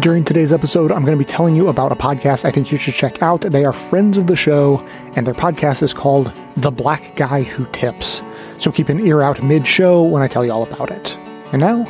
[0.00, 2.78] During today's episode, I'm going to be telling you about a podcast I think you
[2.78, 3.40] should check out.
[3.40, 4.78] They are friends of the show,
[5.16, 8.22] and their podcast is called The Black Guy Who Tips.
[8.60, 11.16] So keep an ear out mid show when I tell you all about it.
[11.50, 11.84] And now,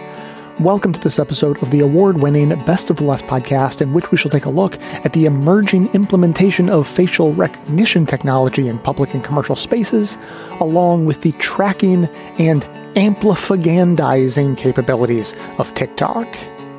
[0.59, 4.11] welcome to this episode of the award winning Best of the Left podcast, in which
[4.11, 9.13] we shall take a look at the emerging implementation of facial recognition technology in public
[9.13, 10.17] and commercial spaces,
[10.61, 12.07] along with the tracking
[12.39, 12.63] and
[12.95, 16.27] amplifagandizing capabilities of TikTok.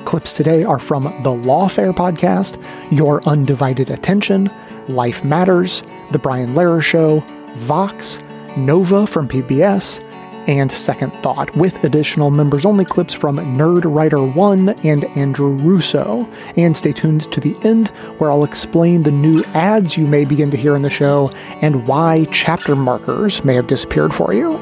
[0.06, 4.50] Clips today are from the Lawfare podcast, Your Undivided Attention,
[4.88, 7.24] Life Matters, The Brian Lehrer Show,
[7.56, 8.20] Vox,
[8.58, 10.04] Nova from PBS,
[10.48, 16.28] and Second Thought, with additional members only clips from Nerd Writer 1 and Andrew Russo.
[16.56, 20.50] And stay tuned to the end, where I'll explain the new ads you may begin
[20.52, 21.30] to hear in the show
[21.62, 24.58] and why chapter markers may have disappeared for you.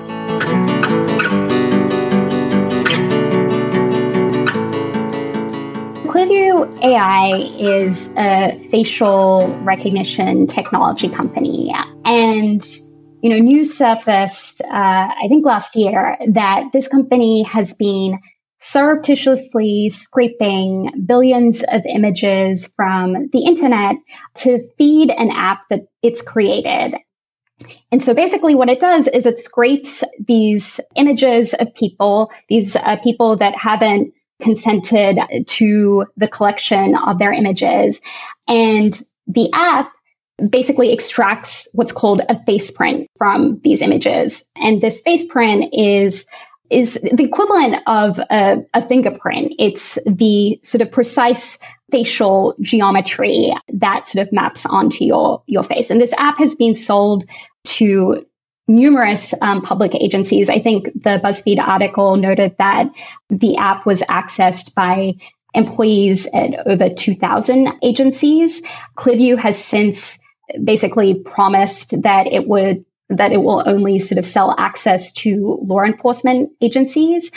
[6.82, 11.74] AI is a facial recognition technology company.
[12.06, 12.62] And,
[13.22, 18.20] you know, news surfaced, uh, I think last year, that this company has been
[18.62, 23.96] surreptitiously scraping billions of images from the internet
[24.36, 26.96] to feed an app that it's created.
[27.92, 32.98] And so basically what it does is it scrapes these images of people, these uh,
[33.04, 38.02] people that haven't consented to the collection of their images.
[38.48, 39.92] And the app
[40.38, 44.46] basically extracts what's called a face print from these images.
[44.56, 46.28] And this face print is
[46.70, 49.54] is the equivalent of a, a, fingerprint.
[49.58, 51.60] It's the sort of precise
[51.92, 55.92] facial geometry that sort of maps onto your, your face.
[55.92, 57.24] And this app has been sold
[57.66, 58.26] to
[58.68, 60.50] numerous um, public agencies.
[60.50, 62.90] I think the BuzzFeed article noted that
[63.30, 65.16] the app was accessed by
[65.54, 68.62] employees at over 2,000 agencies.
[68.96, 70.20] Clearview has since
[70.62, 75.82] basically promised that it would that it will only sort of sell access to law
[75.82, 77.32] enforcement agencies.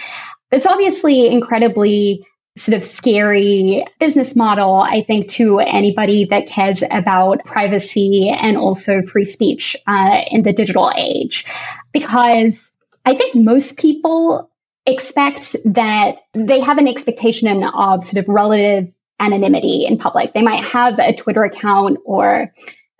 [0.50, 7.44] It's obviously incredibly sort of scary business model, I think, to anybody that cares about
[7.44, 11.47] privacy and also free speech uh, in the digital age.
[11.93, 12.72] Because
[13.05, 14.50] I think most people
[14.84, 20.33] expect that they have an expectation of sort of relative anonymity in public.
[20.33, 22.53] They might have a Twitter account or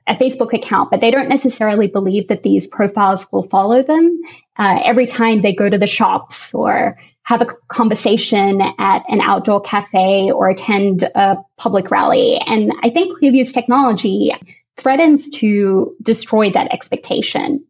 [0.07, 4.21] a Facebook account, but they don't necessarily believe that these profiles will follow them
[4.57, 6.99] uh, every time they go to the shops or
[7.31, 12.41] have a conversation at an outdoor cafe or attend a public rally.
[12.45, 14.33] And I think Clearview's technology
[14.77, 17.65] threatens to destroy that expectation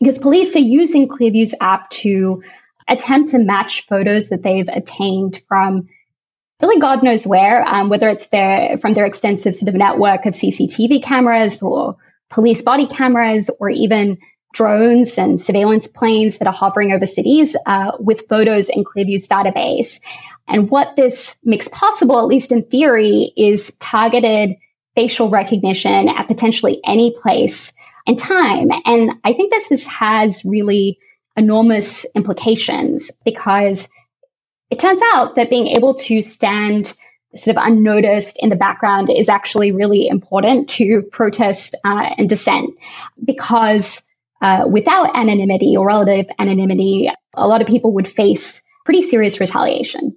[0.00, 2.42] because police are using Clearview's app to
[2.88, 5.88] attempt to match photos that they've obtained from
[6.62, 10.32] really God knows where, um, whether it's their from their extensive sort of network of
[10.32, 11.96] CCTV cameras or
[12.30, 14.16] police body cameras or even
[14.56, 20.00] drones and surveillance planes that are hovering over cities uh, with photos in Clearview's database.
[20.48, 24.56] And what this makes possible, at least in theory, is targeted
[24.94, 27.74] facial recognition at potentially any place
[28.06, 28.70] and time.
[28.86, 30.98] And I think this has really
[31.36, 33.90] enormous implications because
[34.70, 36.96] it turns out that being able to stand
[37.34, 42.70] sort of unnoticed in the background is actually really important to protest uh, and dissent
[43.22, 44.05] because
[44.46, 50.16] uh, without anonymity or relative anonymity, a lot of people would face pretty serious retaliation.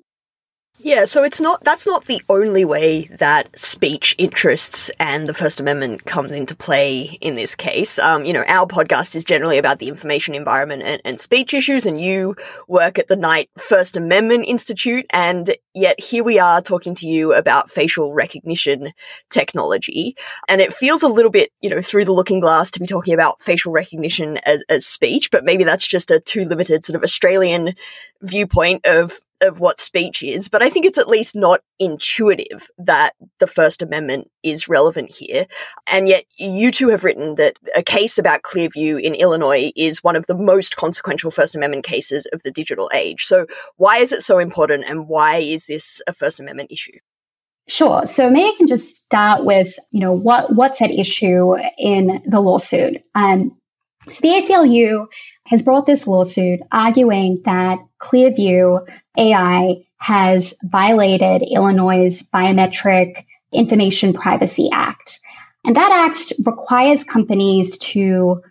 [0.81, 5.59] Yeah, so it's not that's not the only way that speech interests and the First
[5.59, 7.99] Amendment comes into play in this case.
[7.99, 11.85] Um, you know, our podcast is generally about the information environment and, and speech issues,
[11.85, 12.37] and you
[12.69, 17.33] work at the Knight First Amendment Institute, and yet here we are talking to you
[17.33, 18.93] about facial recognition
[19.29, 20.15] technology.
[20.47, 23.13] And it feels a little bit, you know, through the looking glass to be talking
[23.13, 27.03] about facial recognition as, as speech, but maybe that's just a too limited sort of
[27.03, 27.75] Australian
[28.21, 33.13] viewpoint of of what speech is, but I think it's at least not intuitive that
[33.39, 35.47] the First Amendment is relevant here.
[35.91, 40.15] And yet, you two have written that a case about Clearview in Illinois is one
[40.15, 43.23] of the most consequential First Amendment cases of the digital age.
[43.23, 43.45] So,
[43.77, 46.99] why is it so important, and why is this a First Amendment issue?
[47.69, 48.07] Sure.
[48.07, 52.39] So maybe I can just start with, you know, what what's at issue in the
[52.39, 53.03] lawsuit.
[53.13, 53.55] Um,
[54.09, 55.05] so the ACLU
[55.49, 58.87] has brought this lawsuit arguing that Clearview
[59.17, 65.19] AI has violated Illinois' Biometric Information Privacy Act.
[65.65, 68.43] And that act requires companies to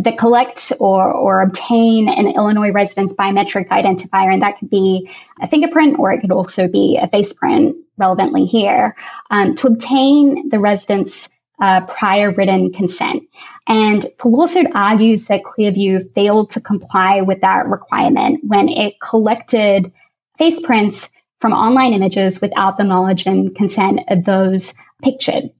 [0.00, 5.10] that collect or, or obtain an Illinois resident's biometric identifier, and that could be
[5.40, 8.96] a fingerprint or it could also be a face print relevantly here,
[9.30, 11.30] um, to obtain the resident's
[11.62, 13.22] uh, prior written consent.
[13.68, 19.92] And lawsuit argues that Clearview failed to comply with that requirement when it collected
[20.38, 21.08] face prints
[21.40, 25.50] from online images without the knowledge and consent of those pictured.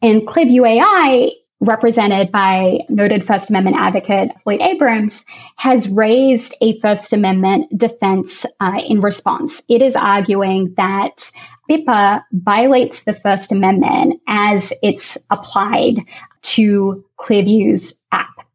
[0.00, 5.24] And Clearview AI represented by noted First Amendment advocate Floyd Abrams,
[5.56, 9.62] has raised a First Amendment defense uh, in response.
[9.68, 11.30] It is arguing that
[11.68, 15.96] BIPA violates the First Amendment as it's applied
[16.42, 18.46] to Clearview's app.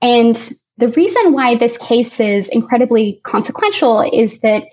[0.00, 0.36] And
[0.78, 4.64] the reason why this case is incredibly consequential is that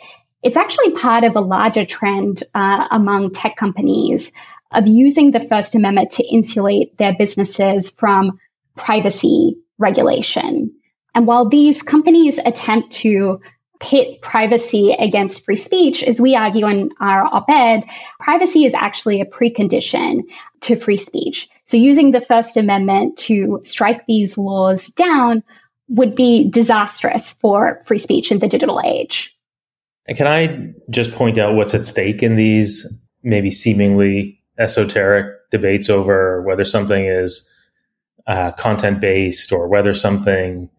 [0.41, 4.31] it's actually part of a larger trend uh, among tech companies
[4.71, 8.39] of using the First Amendment to insulate their businesses from
[8.75, 10.75] privacy regulation.
[11.13, 13.41] And while these companies attempt to
[13.79, 17.85] pit privacy against free speech, as we argue in our op ed,
[18.19, 20.23] privacy is actually a precondition
[20.61, 21.49] to free speech.
[21.65, 25.43] So using the First Amendment to strike these laws down
[25.87, 29.37] would be disastrous for free speech in the digital age.
[30.07, 35.89] And can I just point out what's at stake in these maybe seemingly esoteric debates
[35.89, 37.49] over whether something is
[38.27, 40.69] uh, content based or whether something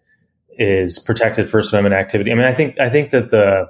[0.61, 2.31] is protected First Amendment activity.
[2.31, 3.67] I mean, I think I think that the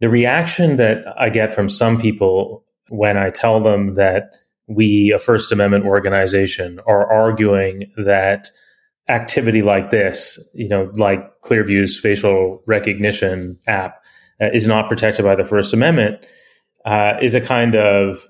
[0.00, 4.30] the reaction that I get from some people when I tell them that
[4.68, 8.48] we, a First Amendment organization, are arguing that
[9.08, 14.02] activity like this, you know, like Clearview's facial recognition app,
[14.40, 16.24] uh, is not protected by the First Amendment,
[16.84, 18.28] uh, is a kind of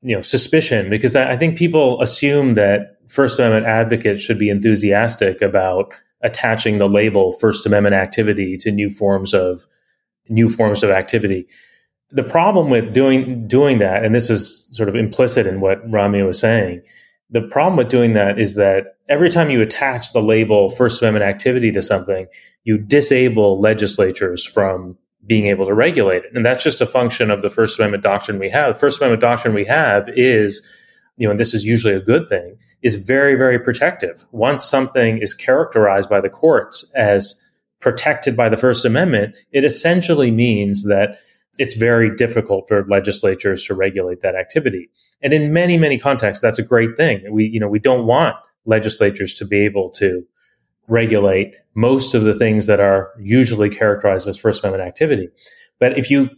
[0.00, 4.48] you know suspicion because that, I think people assume that First Amendment advocates should be
[4.48, 5.92] enthusiastic about
[6.22, 9.66] attaching the label First Amendment activity to new forms of
[10.28, 11.46] new forms of activity.
[12.10, 16.22] The problem with doing doing that, and this is sort of implicit in what Rami
[16.22, 16.82] was saying,
[17.30, 21.24] the problem with doing that is that every time you attach the label First Amendment
[21.24, 22.26] activity to something,
[22.64, 26.32] you disable legislatures from being able to regulate it.
[26.34, 28.74] And that's just a function of the First Amendment doctrine we have.
[28.74, 30.66] The First Amendment doctrine we have is,
[31.18, 34.26] you know, and this is usually a good thing, is very, very protective.
[34.30, 37.44] Once something is characterized by the courts as
[37.80, 41.18] protected by the First Amendment, it essentially means that
[41.58, 44.90] it's very difficult for legislatures to regulate that activity.
[45.20, 47.24] And in many, many contexts, that's a great thing.
[47.30, 50.24] We, you know, we don't want legislatures to be able to
[50.86, 55.28] regulate most of the things that are usually characterized as First Amendment activity.
[55.80, 56.30] But if you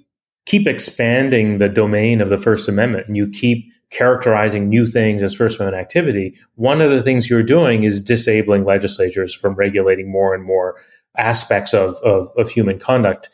[0.51, 5.33] keep expanding the domain of the First Amendment and you keep characterizing new things as
[5.33, 10.35] First Amendment activity, one of the things you're doing is disabling legislatures from regulating more
[10.35, 10.75] and more
[11.17, 13.29] aspects of, of, of human conduct.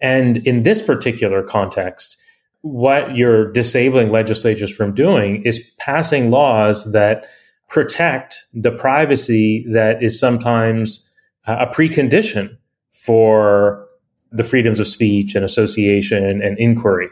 [0.00, 2.16] And in this particular context,
[2.60, 7.24] what you're disabling legislatures from doing is passing laws that
[7.68, 11.10] protect the privacy that is sometimes
[11.48, 12.56] a precondition
[12.92, 13.88] for
[14.32, 17.08] the freedoms of speech and association and inquiry.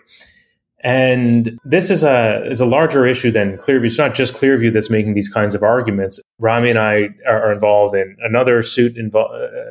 [0.81, 3.87] And this is a is a larger issue than Clearview.
[3.87, 6.21] It's not just Clearview that's making these kinds of arguments.
[6.39, 9.29] Rami and I are, involved in another suit invo-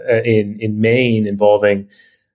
[0.10, 1.90] uh, in in Maine involving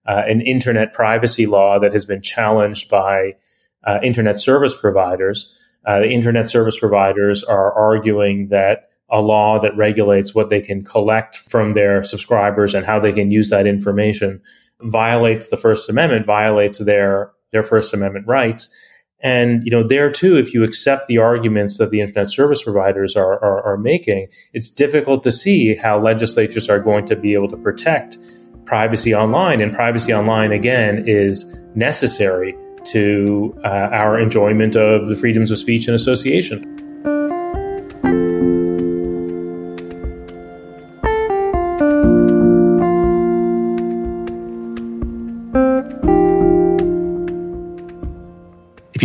[0.07, 3.37] uh, an internet privacy law that has been challenged by
[3.85, 5.55] uh, internet service providers
[5.85, 10.85] uh, the internet service providers are arguing that a law that regulates what they can
[10.85, 14.41] collect from their subscribers and how they can use that information
[14.85, 18.75] violates the First Amendment, violates their their First Amendment rights.
[19.23, 23.15] And you know, there too, if you accept the arguments that the internet service providers
[23.15, 27.49] are, are, are making, it's difficult to see how legislatures are going to be able
[27.49, 28.19] to protect
[28.65, 29.61] privacy online.
[29.61, 35.87] And privacy online, again, is necessary to uh, our enjoyment of the freedoms of speech
[35.87, 36.82] and association.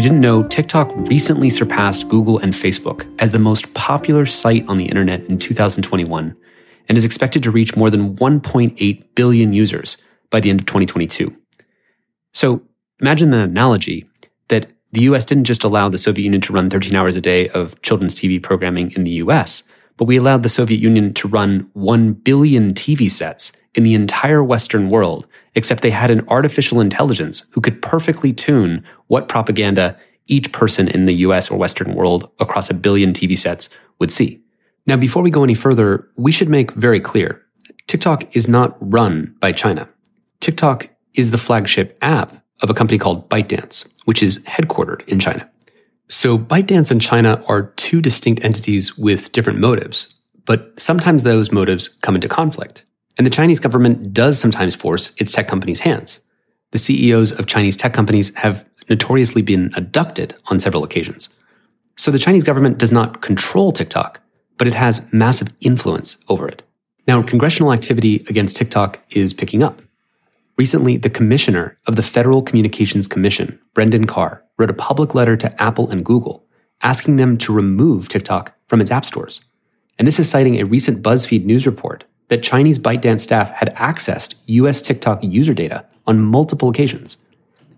[0.07, 4.85] Didn't know, TikTok recently surpassed Google and Facebook as the most popular site on the
[4.85, 6.35] internet in 2021
[6.87, 9.97] and is expected to reach more than 1.8 billion users
[10.29, 11.35] by the end of 2022.
[12.33, 12.61] So,
[12.99, 14.05] Imagine the analogy
[14.47, 17.49] that the US didn't just allow the Soviet Union to run 13 hours a day
[17.49, 19.63] of children's TV programming in the US,
[19.97, 24.43] but we allowed the Soviet Union to run 1 billion TV sets in the entire
[24.43, 30.51] Western world, except they had an artificial intelligence who could perfectly tune what propaganda each
[30.51, 34.41] person in the US or Western world across a billion TV sets would see.
[34.85, 37.43] Now, before we go any further, we should make very clear
[37.87, 39.87] TikTok is not run by China.
[40.41, 45.49] TikTok is the flagship app of a company called ByteDance, which is headquartered in China.
[46.09, 50.13] So ByteDance and China are two distinct entities with different motives,
[50.45, 52.85] but sometimes those motives come into conflict.
[53.17, 56.21] And the Chinese government does sometimes force its tech companies' hands.
[56.71, 61.35] The CEOs of Chinese tech companies have notoriously been abducted on several occasions.
[61.97, 64.21] So the Chinese government does not control TikTok,
[64.57, 66.63] but it has massive influence over it.
[67.07, 69.81] Now, congressional activity against TikTok is picking up.
[70.57, 75.61] Recently, the commissioner of the Federal Communications Commission, Brendan Carr, wrote a public letter to
[75.61, 76.45] Apple and Google
[76.81, 79.41] asking them to remove TikTok from its app stores.
[79.97, 84.35] And this is citing a recent BuzzFeed news report that Chinese ByteDance staff had accessed
[84.45, 87.17] US TikTok user data on multiple occasions.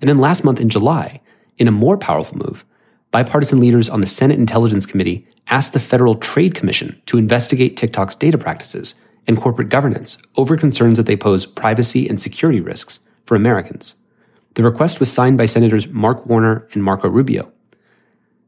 [0.02, 1.22] And then last month in July,
[1.58, 2.66] in a more powerful move,
[3.12, 8.16] bipartisan leaders on the Senate Intelligence Committee asked the Federal Trade Commission to investigate TikTok's
[8.16, 8.96] data practices
[9.28, 13.96] and corporate governance over concerns that they pose privacy and security risks for Americans.
[14.56, 17.52] The request was signed by Senators Mark Warner and Marco Rubio.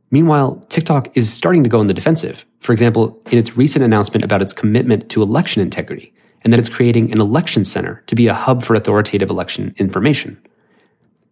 [0.10, 2.46] Meanwhile, TikTok is starting to go on the defensive.
[2.60, 6.70] For example, in its recent announcement about its commitment to election integrity and that it's
[6.70, 10.42] creating an election center to be a hub for authoritative election information.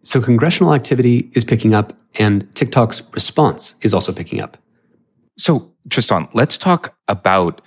[0.02, 4.56] So congressional activity is picking up and TikTok's response is also picking up.
[5.36, 7.60] So, Tristan, let's talk about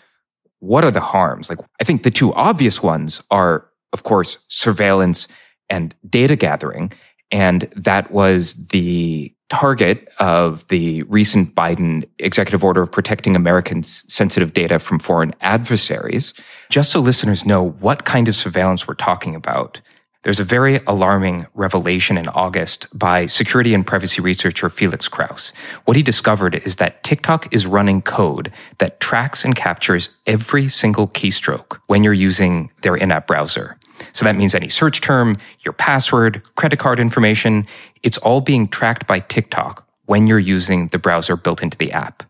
[0.60, 1.50] what are the harms?
[1.50, 5.28] Like, I think the two obvious ones are, of course, surveillance
[5.74, 6.92] and data gathering.
[7.32, 14.54] And that was the target of the recent Biden executive order of protecting Americans' sensitive
[14.54, 16.34] data from foreign adversaries.
[16.70, 19.82] Just so listeners know what kind of surveillance we're talking about.
[20.24, 25.52] There's a very alarming revelation in August by security and privacy researcher Felix Krause.
[25.86, 31.08] What he discovered is that TikTok is running code that tracks and captures every single
[31.10, 33.78] keystroke when you're using their in-app browser.
[34.14, 37.68] So that means any search term, your password, credit card information,
[38.04, 42.24] it's all being tracked by TikTok when you're using the browser built into the app.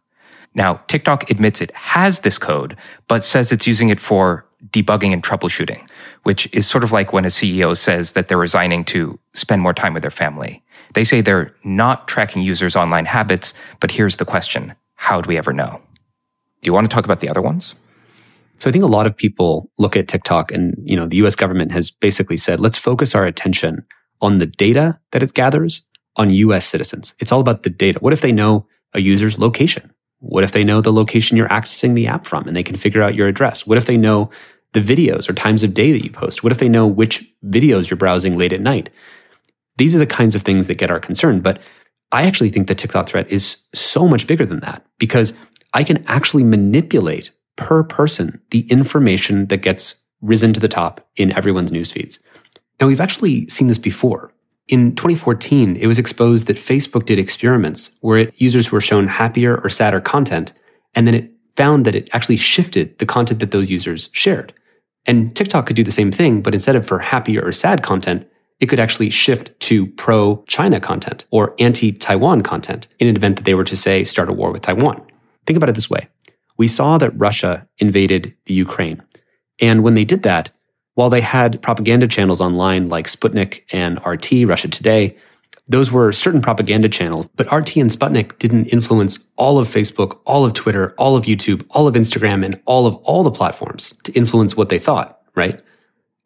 [0.55, 5.21] Now, TikTok admits it has this code, but says it's using it for debugging and
[5.21, 5.87] troubleshooting,
[6.23, 9.73] which is sort of like when a CEO says that they're resigning to spend more
[9.73, 10.63] time with their family.
[10.93, 15.37] They say they're not tracking users' online habits, but here's the question how do we
[15.37, 15.81] ever know?
[16.61, 17.75] Do you want to talk about the other ones?
[18.63, 21.36] So I think a lot of people look at TikTok and, you know, the US
[21.36, 23.84] government has basically said, let's focus our attention
[24.22, 27.13] on the data that it gathers on US citizens.
[27.20, 28.00] It's all about the data.
[28.00, 29.91] What if they know a user's location?
[30.20, 33.03] What if they know the location you're accessing the app from and they can figure
[33.03, 33.67] out your address?
[33.67, 34.29] What if they know
[34.72, 36.41] the videos or times of day that you post?
[36.41, 38.89] What if they know which videos you're browsing late at night?
[39.75, 41.41] These are the kinds of things that get our concern.
[41.41, 41.62] But
[42.13, 45.34] I actually think the TikTok threat is so much bigger than that because
[45.74, 51.36] I can actually manipulate per person the information that gets risen to the top in
[51.36, 52.19] everyone's news feeds.
[52.79, 54.33] Now, we've actually seen this before.
[54.67, 59.57] In 2014, it was exposed that Facebook did experiments where it, users were shown happier
[59.57, 60.53] or sadder content,
[60.95, 64.53] and then it found that it actually shifted the content that those users shared.
[65.05, 68.27] And TikTok could do the same thing, but instead of for happier or sad content,
[68.60, 73.36] it could actually shift to pro China content or anti Taiwan content in an event
[73.36, 75.01] that they were to say start a war with Taiwan.
[75.45, 76.07] Think about it this way.
[76.57, 79.01] We saw that Russia invaded the Ukraine.
[79.60, 80.51] And when they did that,
[80.95, 85.17] while they had propaganda channels online like Sputnik and RT, Russia Today,
[85.67, 90.45] those were certain propaganda channels, but RT and Sputnik didn't influence all of Facebook, all
[90.45, 94.12] of Twitter, all of YouTube, all of Instagram, and all of all the platforms to
[94.12, 95.62] influence what they thought, right?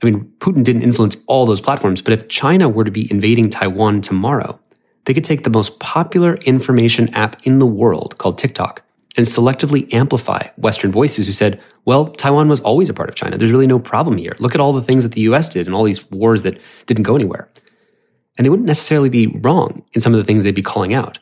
[0.02, 3.50] I mean, Putin didn't influence all those platforms, but if China were to be invading
[3.50, 4.60] Taiwan tomorrow,
[5.06, 8.84] they could take the most popular information app in the world called TikTok
[9.18, 13.38] and selectively amplify Western voices who said, well, Taiwan was always a part of China.
[13.38, 14.36] There's really no problem here.
[14.40, 17.04] Look at all the things that the US did and all these wars that didn't
[17.04, 17.50] go anywhere.
[18.38, 21.18] And they wouldn't necessarily be wrong in some of the things they'd be calling out,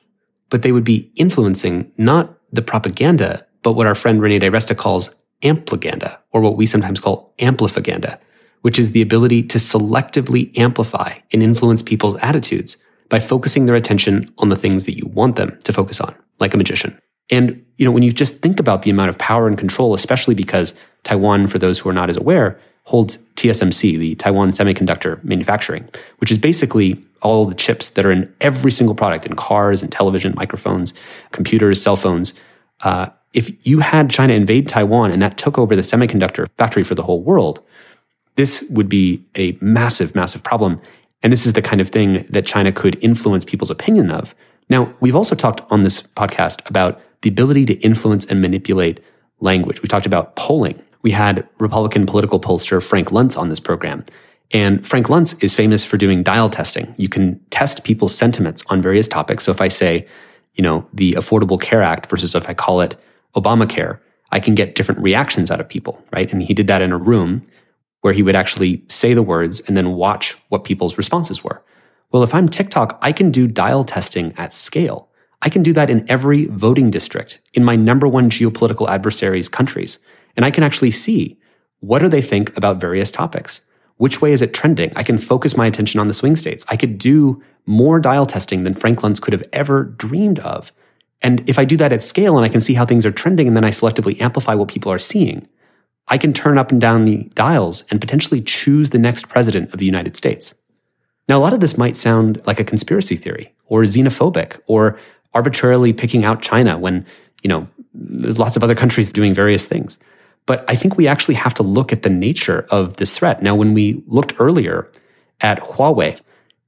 [0.49, 5.23] but they would be influencing not the propaganda, but what our friend Renee DiResta calls
[5.41, 8.19] ampliganda, or what we sometimes call amplifaganda,
[8.61, 12.77] which is the ability to selectively amplify and influence people's attitudes
[13.09, 16.53] by focusing their attention on the things that you want them to focus on, like
[16.53, 16.99] a magician.
[17.29, 20.36] And, you know, when you just think about the amount of power and control, especially
[20.36, 25.89] because Taiwan, for those who are not as aware, holds TSMC, the Taiwan Semiconductor Manufacturing,
[26.20, 29.91] which is basically all the chips that are in every single product in cars and
[29.91, 30.94] television, microphones,
[31.32, 32.39] computers, cell phones.
[32.82, 36.94] Uh, if you had China invade Taiwan and that took over the semiconductor factory for
[36.94, 37.62] the whole world,
[38.36, 40.79] this would be a massive, massive problem.
[41.24, 44.36] And this is the kind of thing that China could influence people's opinion of.
[44.70, 49.00] Now, we've also talked on this podcast about the ability to influence and manipulate
[49.39, 49.82] language.
[49.82, 50.79] We talked about polling.
[51.01, 54.05] We had Republican political pollster Frank Luntz on this program.
[54.51, 56.94] And Frank Luntz is famous for doing dial testing.
[56.98, 59.44] You can test people's sentiments on various topics.
[59.44, 60.08] So if I say,
[60.53, 62.96] you know, the Affordable Care Act versus if I call it
[63.36, 64.00] Obamacare,
[64.32, 66.32] I can get different reactions out of people, right?
[66.32, 67.41] And he did that in a room
[68.01, 71.63] where he would actually say the words and then watch what people's responses were.
[72.12, 75.10] Well, if I'm TikTok, I can do dial testing at scale.
[75.45, 79.99] I can do that in every voting district in my number one geopolitical adversaries' countries.
[80.35, 81.37] And I can actually see
[81.81, 83.61] what do they think about various topics?
[83.97, 84.91] Which way is it trending?
[84.95, 86.65] I can focus my attention on the swing states.
[86.67, 90.73] I could do more dial testing than Frank Luntz could have ever dreamed of.
[91.21, 93.47] And if I do that at scale and I can see how things are trending
[93.47, 95.47] and then I selectively amplify what people are seeing,
[96.07, 99.79] I can turn up and down the dials and potentially choose the next president of
[99.79, 100.55] the United States.
[101.27, 104.99] Now, a lot of this might sound like a conspiracy theory or xenophobic or
[105.35, 107.05] arbitrarily picking out China when,
[107.43, 109.99] you know, there's lots of other countries doing various things.
[110.45, 113.41] But I think we actually have to look at the nature of this threat.
[113.41, 114.89] Now, when we looked earlier
[115.41, 116.19] at Huawei,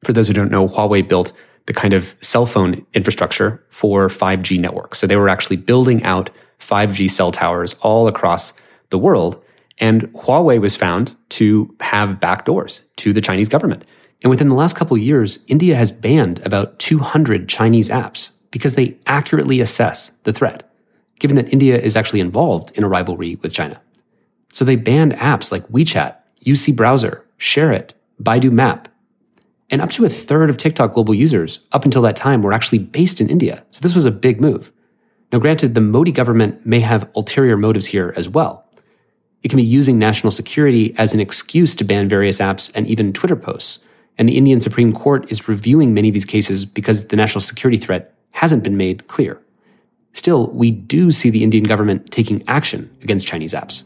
[0.03, 1.31] for those who don't know, Huawei built
[1.67, 4.99] the kind of cell phone infrastructure for 5G networks.
[4.99, 8.53] So they were actually building out 5G cell towers all across
[8.89, 9.43] the world.
[9.79, 13.85] And Huawei was found to have backdoors to the Chinese government.
[14.23, 18.75] And within the last couple of years, India has banned about 200 Chinese apps because
[18.75, 20.67] they accurately assess the threat
[21.19, 23.81] given that India is actually involved in a rivalry with China.
[24.49, 28.87] So they banned apps like WeChat, UC Browser, ShareIt, Baidu Map.
[29.69, 32.79] And up to a third of TikTok global users up until that time were actually
[32.79, 33.65] based in India.
[33.71, 34.71] So this was a big move.
[35.31, 38.65] Now, granted, the Modi government may have ulterior motives here as well.
[39.43, 43.11] It can be using national security as an excuse to ban various apps and even
[43.11, 43.87] Twitter posts.
[44.17, 47.77] And the Indian Supreme Court is reviewing many of these cases because the national security
[47.77, 49.41] threat hasn't been made clear.
[50.13, 53.83] Still, we do see the Indian government taking action against Chinese apps.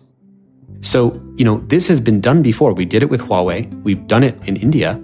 [0.81, 2.73] So, you know, this has been done before.
[2.73, 3.71] We did it with Huawei.
[3.83, 4.95] We've done it in India.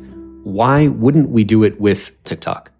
[0.44, 2.72] Why wouldn't we do it with TikTok?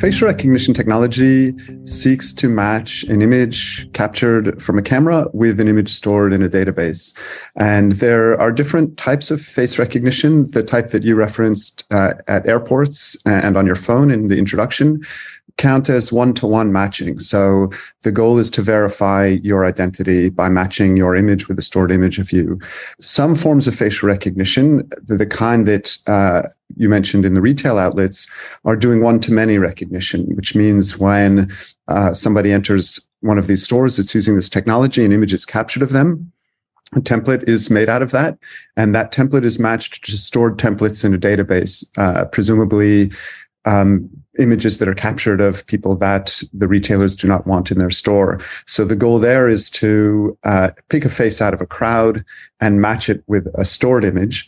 [0.00, 1.54] Facial recognition technology
[1.86, 6.48] seeks to match an image captured from a camera with an image stored in a
[6.48, 7.16] database.
[7.56, 10.50] And there are different types of face recognition.
[10.50, 15.02] The type that you referenced uh, at airports and on your phone in the introduction
[15.56, 17.18] count as one-to-one matching.
[17.18, 17.70] So
[18.02, 22.18] the goal is to verify your identity by matching your image with a stored image
[22.18, 22.58] of you.
[22.98, 26.42] Some forms of facial recognition, the, the kind that uh,
[26.76, 28.26] you mentioned in the retail outlets,
[28.64, 31.48] are doing one-to-many recognition, which means when
[31.88, 35.82] uh, somebody enters one of these stores that's using this technology, an image is captured
[35.82, 36.30] of them.
[36.94, 38.38] A template is made out of that,
[38.76, 43.10] and that template is matched to stored templates in a database, uh, presumably
[43.64, 47.90] um, images that are captured of people that the retailers do not want in their
[47.90, 48.40] store.
[48.66, 52.24] So the goal there is to uh, pick a face out of a crowd
[52.60, 54.46] and match it with a stored image.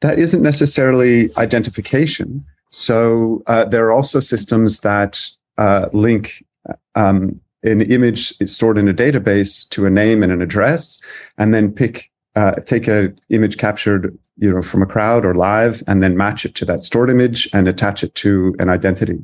[0.00, 2.44] That isn't necessarily identification.
[2.70, 6.44] So uh, there are also systems that uh, link
[6.98, 10.98] um, an image is stored in a database to a name and an address,
[11.38, 15.82] and then pick uh, take a image captured you know from a crowd or live
[15.86, 19.18] and then match it to that stored image and attach it to an identity.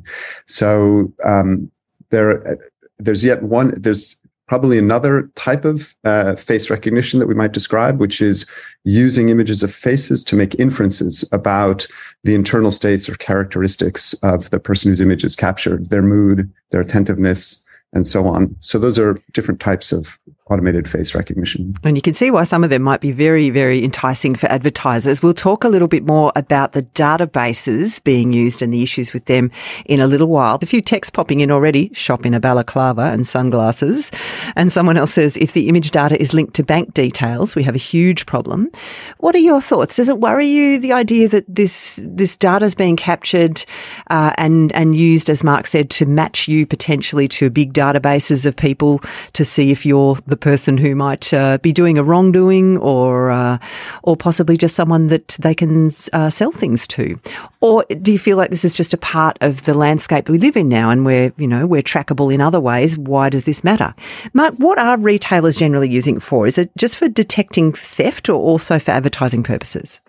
[0.47, 1.71] So um,
[2.09, 2.57] there
[2.99, 7.99] there's yet one there's probably another type of uh, face recognition that we might describe
[7.99, 8.45] which is
[8.83, 11.87] using images of faces to make inferences about
[12.23, 16.81] the internal states or characteristics of the person whose image is captured their mood their
[16.81, 17.63] attentiveness
[17.95, 18.55] and so on.
[18.59, 21.73] So those are different types of automated face recognition.
[21.83, 25.23] And you can see why some of them might be very, very enticing for advertisers.
[25.23, 29.25] We'll talk a little bit more about the databases being used and the issues with
[29.25, 29.49] them
[29.85, 30.59] in a little while.
[30.61, 34.11] A few texts popping in already, shop in a balaclava and sunglasses.
[34.55, 37.75] And someone else says, if the image data is linked to bank details, we have
[37.75, 38.69] a huge problem.
[39.17, 39.95] What are your thoughts?
[39.95, 43.65] Does it worry you, the idea that this, this data is being captured
[44.11, 48.55] uh, and, and used, as Mark said, to match you potentially to big databases of
[48.55, 49.01] people
[49.33, 53.31] to see if you're the the person who might uh, be doing a wrongdoing or
[53.31, 53.57] uh,
[54.03, 57.17] or possibly just someone that they can uh, sell things to?
[57.61, 60.57] Or do you feel like this is just a part of the landscape we live
[60.57, 62.97] in now and we're, you know, we're trackable in other ways?
[62.97, 63.93] Why does this matter?
[64.33, 66.45] Mark, what are retailers generally using it for?
[66.45, 70.01] Is it just for detecting theft or also for advertising purposes?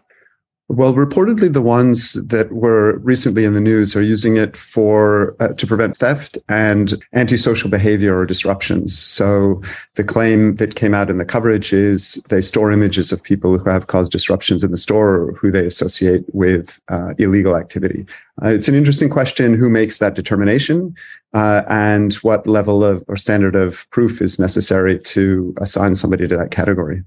[0.69, 5.53] Well, reportedly, the ones that were recently in the news are using it for uh,
[5.53, 8.99] to prevent theft and antisocial behavior or disruptions.
[8.99, 9.63] So
[9.95, 13.71] the claim that came out in the coverage is they store images of people who
[13.71, 18.05] have caused disruptions in the store or who they associate with uh, illegal activity.
[18.43, 20.97] Uh, it's an interesting question: who makes that determination,
[21.33, 26.37] uh, and what level of or standard of proof is necessary to assign somebody to
[26.37, 27.05] that category.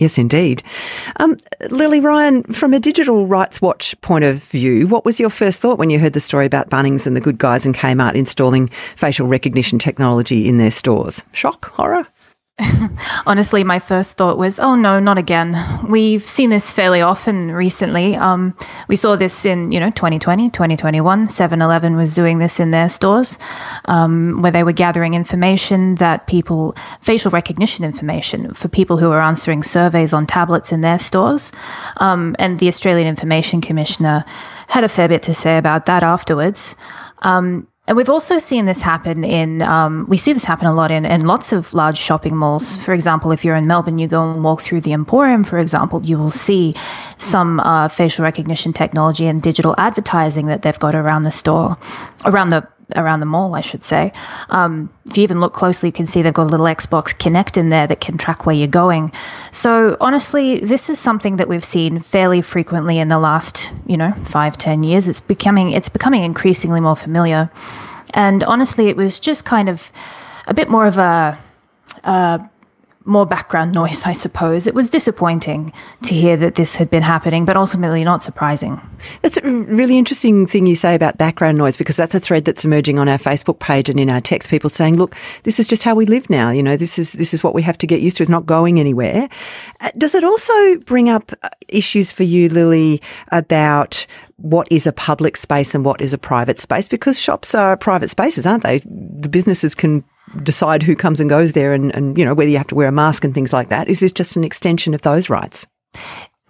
[0.00, 0.62] Yes, indeed.
[1.16, 1.36] Um,
[1.68, 5.78] Lily Ryan, from a Digital Rights Watch point of view, what was your first thought
[5.78, 9.26] when you heard the story about Bunnings and the good guys in Kmart installing facial
[9.26, 11.22] recognition technology in their stores?
[11.32, 11.66] Shock?
[11.72, 12.06] Horror?
[13.26, 15.54] Honestly, my first thought was, oh no, not again.
[15.88, 18.16] We've seen this fairly often recently.
[18.16, 18.56] Um,
[18.88, 21.26] we saw this in, you know, 2020, 2021.
[21.26, 23.38] 7 Eleven was doing this in their stores
[23.86, 29.22] um, where they were gathering information that people, facial recognition information for people who were
[29.22, 31.52] answering surveys on tablets in their stores.
[31.98, 34.24] Um, and the Australian Information Commissioner
[34.66, 36.74] had a fair bit to say about that afterwards.
[37.22, 40.92] Um, and we've also seen this happen in, um, we see this happen a lot
[40.92, 42.76] in, in lots of large shopping malls.
[42.76, 46.00] For example, if you're in Melbourne, you go and walk through the Emporium, for example,
[46.04, 46.76] you will see
[47.18, 51.76] some uh, facial recognition technology and digital advertising that they've got around the store,
[52.24, 52.64] around the
[52.96, 54.12] around the mall, I should say.
[54.48, 57.56] Um, if you even look closely, you can see they've got a little Xbox Kinect
[57.56, 59.12] in there that can track where you're going.
[59.52, 64.12] So honestly, this is something that we've seen fairly frequently in the last, you know,
[64.24, 65.08] five, ten years.
[65.08, 67.50] It's becoming it's becoming increasingly more familiar.
[68.14, 69.90] And honestly, it was just kind of
[70.46, 71.38] a bit more of a,
[72.04, 72.50] a
[73.10, 74.66] more background noise, I suppose.
[74.66, 78.80] It was disappointing to hear that this had been happening, but ultimately not surprising.
[79.22, 82.64] That's a really interesting thing you say about background noise because that's a thread that's
[82.64, 84.48] emerging on our Facebook page and in our text.
[84.48, 86.50] People saying, "Look, this is just how we live now.
[86.50, 88.22] You know, this is this is what we have to get used to.
[88.22, 89.28] It's not going anywhere."
[89.80, 94.92] Uh, does it also bring up uh, issues for you, Lily, about what is a
[94.92, 96.88] public space and what is a private space?
[96.88, 98.78] Because shops are private spaces, aren't they?
[98.84, 100.04] The businesses can
[100.42, 102.88] decide who comes and goes there and, and, you know, whether you have to wear
[102.88, 103.88] a mask and things like that.
[103.88, 105.66] Is this just an extension of those rights?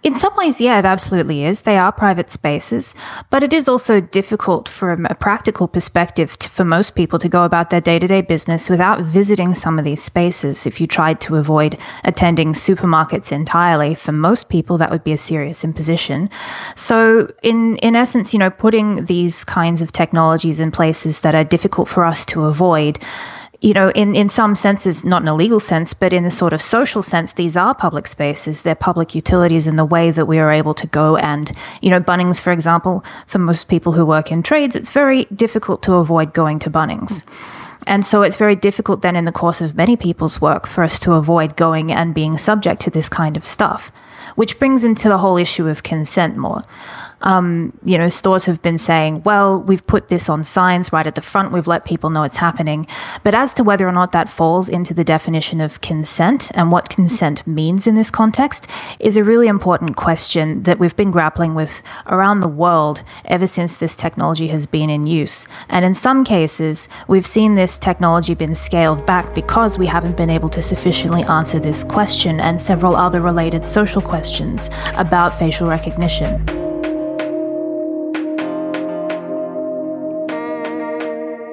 [0.03, 1.61] In some ways, yeah, it absolutely is.
[1.61, 2.95] They are private spaces,
[3.29, 7.43] but it is also difficult from a practical perspective to, for most people to go
[7.43, 10.65] about their day to day business without visiting some of these spaces.
[10.65, 15.19] If you tried to avoid attending supermarkets entirely, for most people, that would be a
[15.19, 16.31] serious imposition.
[16.75, 21.43] So, in, in essence, you know, putting these kinds of technologies in places that are
[21.43, 22.97] difficult for us to avoid
[23.61, 26.51] you know, in, in some senses, not in a legal sense, but in the sort
[26.51, 28.63] of social sense, these are public spaces.
[28.63, 31.99] They're public utilities in the way that we are able to go and, you know,
[31.99, 36.33] Bunnings, for example, for most people who work in trades, it's very difficult to avoid
[36.33, 37.23] going to Bunnings.
[37.85, 40.99] And so it's very difficult then in the course of many people's work for us
[41.01, 43.91] to avoid going and being subject to this kind of stuff,
[44.35, 46.63] which brings into the whole issue of consent more
[47.21, 51.15] um, you know, stores have been saying, well, we've put this on signs right at
[51.15, 52.87] the front, we've let people know it's happening.
[53.23, 56.89] But as to whether or not that falls into the definition of consent and what
[56.89, 61.81] consent means in this context is a really important question that we've been grappling with
[62.07, 65.47] around the world ever since this technology has been in use.
[65.69, 70.29] And in some cases, we've seen this technology been scaled back because we haven't been
[70.29, 76.70] able to sufficiently answer this question and several other related social questions about facial recognition.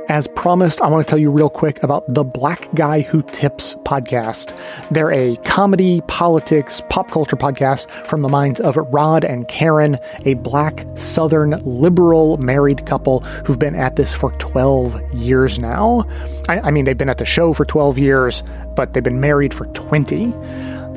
[0.09, 3.75] As promised, I want to tell you real quick about the Black Guy Who Tips
[3.85, 4.59] podcast.
[4.91, 10.33] They're a comedy, politics, pop culture podcast from the minds of Rod and Karen, a
[10.33, 16.09] black, southern, liberal married couple who've been at this for 12 years now.
[16.49, 18.43] I, I mean, they've been at the show for 12 years,
[18.77, 20.33] but they've been married for 20.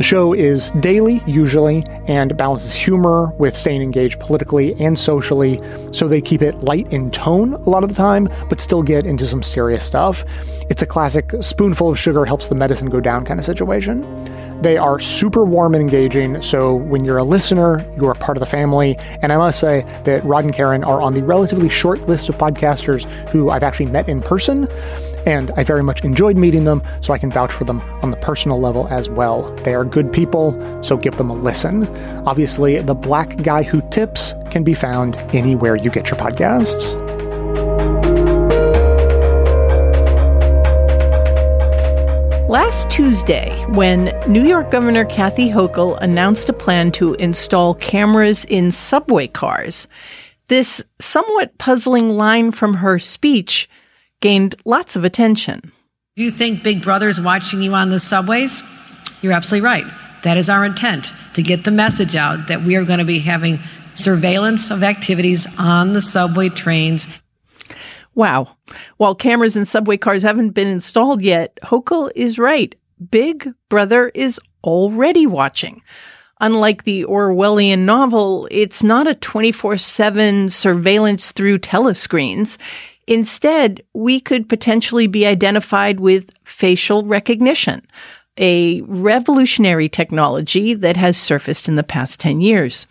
[0.02, 5.62] The show is daily, usually, and balances humor with staying engaged politically and socially,
[5.92, 9.06] so they keep it light in tone a lot of the time, but still get
[9.06, 10.26] into some serious stuff.
[10.72, 14.02] It's a classic spoonful of sugar helps the medicine go down kind of situation.
[14.62, 18.40] They are super warm and engaging, so when you're a listener, you are part of
[18.40, 18.98] the family.
[19.22, 22.38] And I must say that Rod and Karen are on the relatively short list of
[22.38, 24.68] podcasters who I've actually met in person
[25.26, 28.18] and I very much enjoyed meeting them, so I can vouch for them on the
[28.18, 29.54] personal level as well.
[29.58, 30.52] They are good people,
[30.84, 31.88] so give them a listen.
[32.26, 37.21] Obviously, The Black Guy Who Tips can be found anywhere you get your podcasts.
[42.52, 48.74] Last Tuesday, when New York Governor Kathy Hochul announced a plan to install cameras in
[48.74, 49.88] subway cars,
[50.50, 53.70] this somewhat puzzling line from her speech
[54.20, 55.72] gained lots of attention.
[56.18, 58.62] You think Big Brother's watching you on the subways?
[59.22, 59.86] You're absolutely right.
[60.24, 63.20] That is our intent to get the message out that we are going to be
[63.20, 63.60] having
[63.96, 67.22] surveillance of activities on the subway trains.
[68.16, 68.56] Wow.
[68.98, 72.76] While cameras in subway cars haven't been installed yet, Hochul is right.
[73.10, 75.82] Big Brother is already watching.
[76.40, 82.58] Unlike the Orwellian novel, it's not a 24 7 surveillance through telescreens.
[83.08, 87.86] Instead, we could potentially be identified with facial recognition,
[88.38, 92.88] a revolutionary technology that has surfaced in the past 10 years.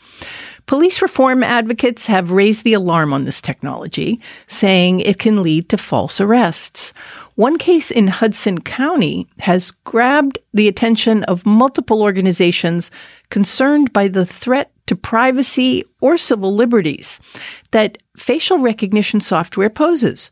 [0.71, 5.77] Police reform advocates have raised the alarm on this technology, saying it can lead to
[5.77, 6.93] false arrests.
[7.35, 12.93] One case in Hudson County has grabbed the attention of multiple organizations
[13.31, 17.19] concerned by the threat to privacy or civil liberties
[17.73, 20.31] that facial recognition software poses.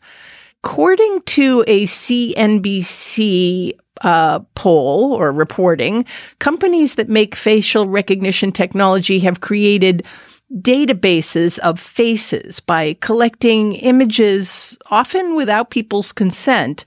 [0.62, 3.72] According to a CNBC
[4.02, 6.04] uh, poll or reporting,
[6.38, 10.06] companies that make facial recognition technology have created
[10.54, 16.84] databases of faces by collecting images, often without people's consent,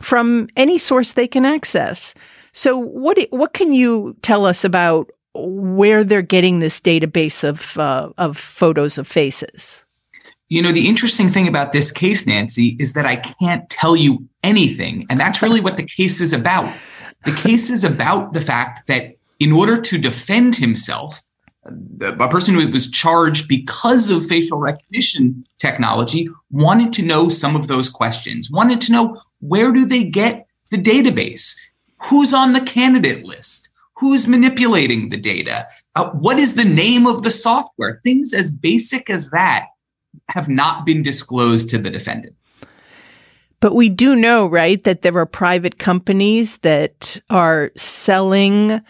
[0.00, 2.14] from any source they can access.
[2.52, 8.10] So, what what can you tell us about where they're getting this database of uh,
[8.18, 9.82] of photos of faces?
[10.48, 14.28] You know, the interesting thing about this case, Nancy, is that I can't tell you
[14.42, 16.72] anything, and that's really what the case is about.
[17.24, 21.22] The case is about the fact that in order to defend himself,
[21.64, 27.68] a person who was charged because of facial recognition technology wanted to know some of
[27.68, 31.56] those questions, wanted to know where do they get the database?
[32.04, 33.68] Who's on the candidate list?
[33.98, 35.68] Who's manipulating the data?
[35.94, 38.00] Uh, what is the name of the software?
[38.02, 39.66] Things as basic as that
[40.30, 42.34] have not been disclosed to the defendant.
[43.60, 48.80] But we do know, right, that there are private companies that are selling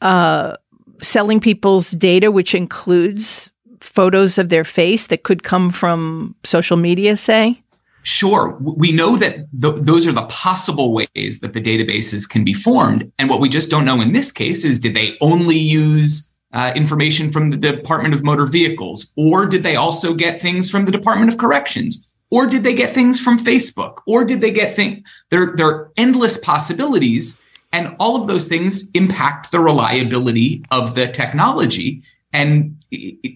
[0.00, 0.56] uh,
[1.02, 7.16] selling people's data, which includes photos of their face that could come from social media,
[7.16, 7.60] say?
[8.02, 8.56] Sure.
[8.60, 13.10] We know that th- those are the possible ways that the databases can be formed.
[13.18, 16.72] And what we just don't know in this case is did they only use uh,
[16.74, 19.12] information from the Department of Motor Vehicles?
[19.16, 22.06] Or did they also get things from the Department of Corrections?
[22.30, 23.98] Or did they get things from Facebook?
[24.06, 25.06] Or did they get things?
[25.30, 27.40] There, there are endless possibilities.
[27.72, 32.02] And all of those things impact the reliability of the technology.
[32.32, 32.76] And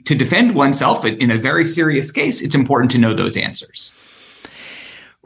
[0.05, 3.97] to defend oneself in a very serious case, it's important to know those answers.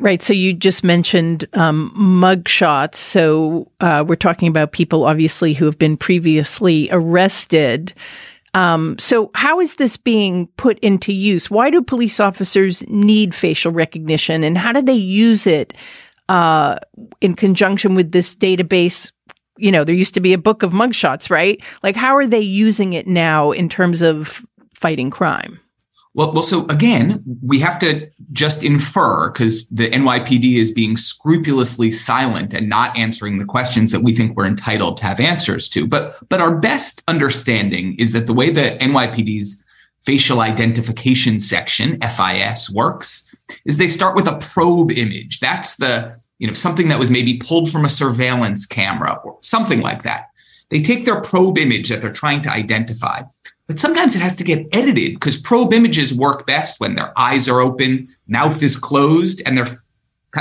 [0.01, 0.23] Right.
[0.23, 2.97] So you just mentioned um, mugshots.
[2.97, 7.93] So uh, we're talking about people, obviously, who have been previously arrested.
[8.55, 11.51] Um, so how is this being put into use?
[11.51, 15.75] Why do police officers need facial recognition, and how do they use it
[16.29, 16.79] uh,
[17.21, 19.11] in conjunction with this database?
[19.57, 21.63] You know, there used to be a book of mugshots, right?
[21.83, 24.43] Like, how are they using it now in terms of
[24.75, 25.59] fighting crime?
[26.15, 31.93] Well, well, so again, we have to just infer because the NYPD is being scrupulously
[31.93, 35.87] silent and not answering the questions that we think we're entitled to have answers to.
[35.87, 39.63] But but our best understanding is that the way the NYPD's
[40.05, 43.28] facial identification section FIS works
[43.65, 45.41] is they start with a probe image.
[45.41, 49.81] That's the you know something that was maybe pulled from a surveillance camera or something
[49.81, 50.27] like that.
[50.71, 53.23] They take their probe image that they're trying to identify
[53.69, 57.49] but sometimes it has to get edited because probe images work best when their eyes
[57.49, 59.67] are open, mouth is closed, and they're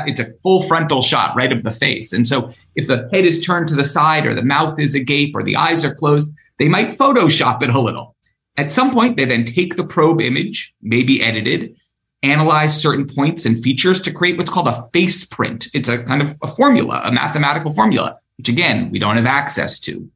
[0.05, 2.11] it's a full frontal shot right of the face.
[2.11, 5.33] And so if the head is turned to the side or the mouth is agape
[5.33, 8.15] or the eyes are closed, they might Photoshop it a little.
[8.57, 11.77] At some point, they then take the probe image, maybe edited,
[12.31, 15.67] analyze certain points and features to create what's called a face print.
[15.73, 19.79] It's a kind of a formula, a mathematical formula, which again, we don't have access
[19.81, 20.09] to.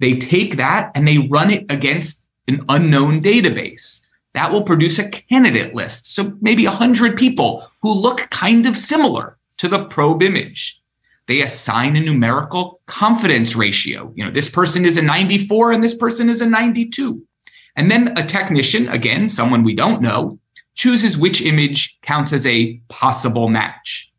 [0.00, 4.00] They take that and they run it against an unknown database.
[4.34, 6.14] That will produce a candidate list.
[6.14, 10.80] So maybe 100 people who look kind of similar to the probe image.
[11.26, 14.12] They assign a numerical confidence ratio.
[14.14, 17.22] You know, this person is a 94 and this person is a 92.
[17.76, 20.38] And then a technician, again, someone we don't know,
[20.74, 24.12] chooses which image counts as a possible match.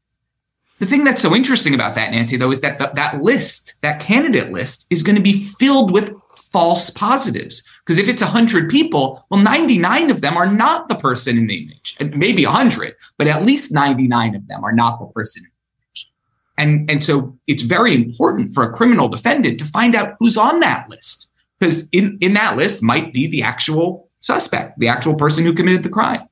[0.79, 4.01] The thing that's so interesting about that, Nancy, though, is that th- that list, that
[4.01, 6.13] candidate list, is going to be filled with
[6.51, 7.63] false positives.
[7.85, 11.63] Because if it's 100 people, well, 99 of them are not the person in the
[11.63, 15.51] image, and maybe 100, but at least 99 of them are not the person in
[15.51, 16.11] the image.
[16.57, 20.59] And, and so it's very important for a criminal defendant to find out who's on
[20.59, 25.45] that list, because in, in that list might be the actual suspect, the actual person
[25.45, 26.27] who committed the crime.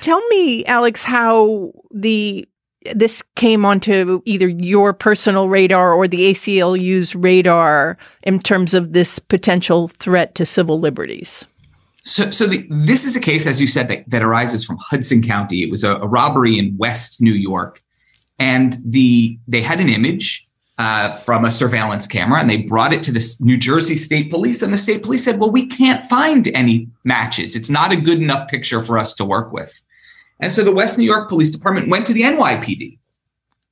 [0.00, 2.48] Tell me, Alex, how the
[2.94, 9.18] this came onto either your personal radar or the ACLU's radar in terms of this
[9.18, 11.44] potential threat to civil liberties?
[12.04, 15.22] So, so the, this is a case, as you said, that, that arises from Hudson
[15.22, 15.64] County.
[15.64, 17.82] It was a, a robbery in West New York,
[18.38, 20.45] and the they had an image
[20.78, 24.62] uh, from a surveillance camera, and they brought it to the New Jersey State Police,
[24.62, 27.56] and the state police said, "Well, we can't find any matches.
[27.56, 29.82] It's not a good enough picture for us to work with."
[30.40, 32.98] And so the West New York Police Department went to the NYPD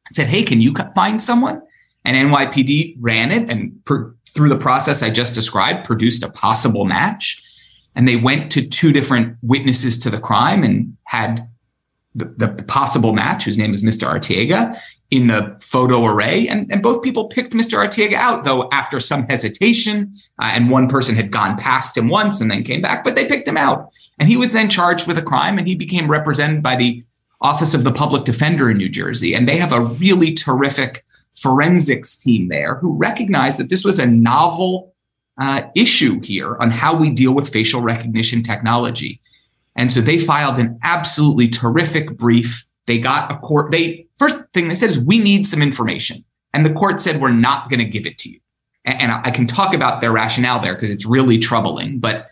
[0.06, 1.60] and said, "Hey, can you find someone?"
[2.06, 6.84] And NYPD ran it, and per, through the process I just described, produced a possible
[6.84, 7.42] match
[7.94, 11.48] and they went to two different witnesses to the crime and had
[12.14, 14.08] the, the, possible match, whose name is Mr.
[14.08, 14.78] Arteaga,
[15.10, 16.48] in the photo array.
[16.48, 17.78] And, and both people picked Mr.
[17.78, 22.40] Arteaga out, though after some hesitation, uh, and one person had gone past him once
[22.40, 23.92] and then came back, but they picked him out.
[24.18, 27.04] And he was then charged with a crime and he became represented by the
[27.40, 29.34] Office of the Public Defender in New Jersey.
[29.34, 34.06] And they have a really terrific forensics team there who recognized that this was a
[34.06, 34.94] novel
[35.38, 39.20] uh, issue here on how we deal with facial recognition technology.
[39.76, 42.64] And so they filed an absolutely terrific brief.
[42.86, 43.70] They got a court.
[43.70, 46.24] They first thing they said is we need some information.
[46.52, 48.38] And the court said, we're not going to give it to you.
[48.84, 51.98] And, and I can talk about their rationale there because it's really troubling.
[51.98, 52.28] But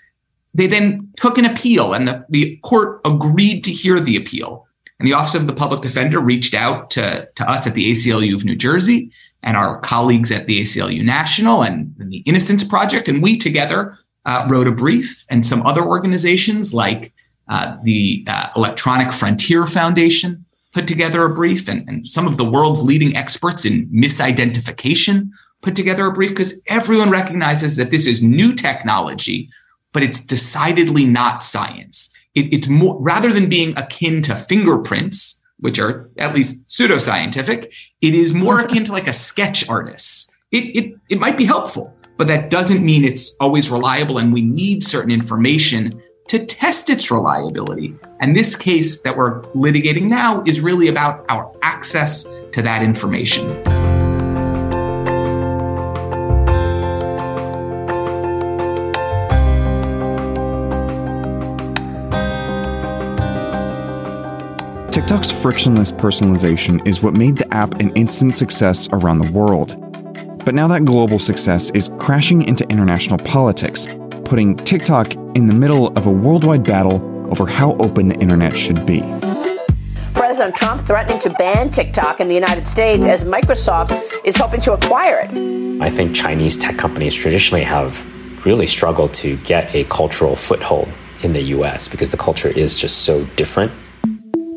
[0.54, 4.66] they then took an appeal and the, the court agreed to hear the appeal.
[4.98, 8.36] And the Office of the Public Defender reached out to, to us at the ACLU
[8.36, 9.10] of New Jersey
[9.42, 13.08] and our colleagues at the ACLU National and, and the Innocence Project.
[13.08, 17.12] And we together uh, wrote a brief, and some other organizations like
[17.52, 22.50] uh, the uh, Electronic Frontier Foundation put together a brief, and, and some of the
[22.50, 25.28] world's leading experts in misidentification
[25.60, 29.50] put together a brief because everyone recognizes that this is new technology,
[29.92, 32.10] but it's decidedly not science.
[32.34, 38.14] It, it's more rather than being akin to fingerprints which are at least pseudoscientific, it
[38.14, 40.32] is more akin to like a sketch artist.
[40.50, 44.16] It, it, it might be helpful, but that doesn't mean it's always reliable.
[44.16, 46.02] And we need certain information
[46.32, 47.94] to test its reliability.
[48.18, 53.48] And this case that we're litigating now is really about our access to that information.
[64.90, 69.76] TikTok's frictionless personalization is what made the app an instant success around the world.
[70.46, 73.86] But now that global success is crashing into international politics,
[74.32, 76.94] putting TikTok in the middle of a worldwide battle
[77.30, 79.02] over how open the internet should be.
[80.14, 83.92] President Trump threatening to ban TikTok in the United States as Microsoft
[84.24, 85.82] is hoping to acquire it.
[85.82, 88.06] I think Chinese tech companies traditionally have
[88.46, 90.90] really struggled to get a cultural foothold
[91.22, 93.70] in the US because the culture is just so different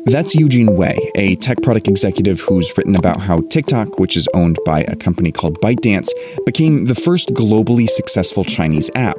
[0.06, 4.56] that's Eugene Wei, a tech product executive who's written about how TikTok, which is owned
[4.64, 6.10] by a company called ByteDance,
[6.46, 9.16] became the first globally successful Chinese app.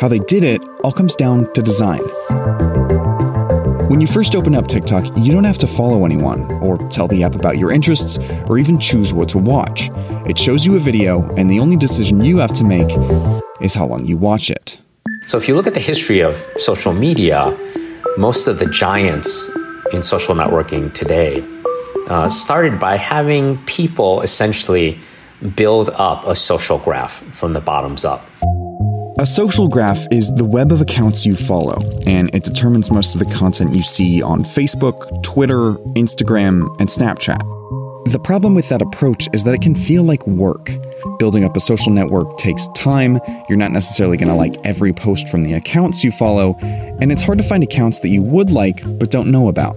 [0.00, 2.00] How they did it all comes down to design.
[3.90, 7.22] When you first open up TikTok, you don't have to follow anyone, or tell the
[7.22, 9.90] app about your interests, or even choose what to watch.
[10.26, 12.88] It shows you a video, and the only decision you have to make
[13.60, 14.78] is how long you watch it.
[15.26, 17.54] So, if you look at the history of social media,
[18.16, 19.50] most of the giants
[19.92, 21.44] in social networking today
[22.08, 24.98] uh, started by having people essentially
[25.54, 28.24] build up a social graph from the bottoms up.
[29.20, 33.18] A social graph is the web of accounts you follow, and it determines most of
[33.18, 37.38] the content you see on Facebook, Twitter, Instagram, and Snapchat.
[38.10, 40.70] The problem with that approach is that it can feel like work.
[41.18, 45.28] Building up a social network takes time, you're not necessarily going to like every post
[45.28, 48.82] from the accounts you follow, and it's hard to find accounts that you would like
[48.98, 49.76] but don't know about.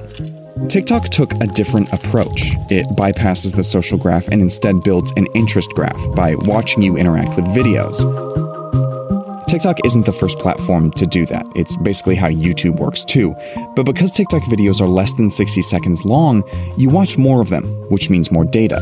[0.69, 2.53] TikTok took a different approach.
[2.71, 7.36] It bypasses the social graph and instead builds an interest graph by watching you interact
[7.36, 8.53] with videos.
[9.47, 11.45] TikTok isn't the first platform to do that.
[11.56, 13.36] It's basically how YouTube works too.
[13.75, 16.43] But because TikTok videos are less than 60 seconds long,
[16.77, 18.82] you watch more of them, which means more data.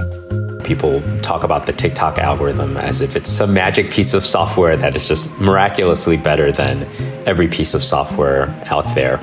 [0.63, 4.95] People talk about the TikTok algorithm as if it's some magic piece of software that
[4.95, 6.84] is just miraculously better than
[7.26, 9.17] every piece of software out there.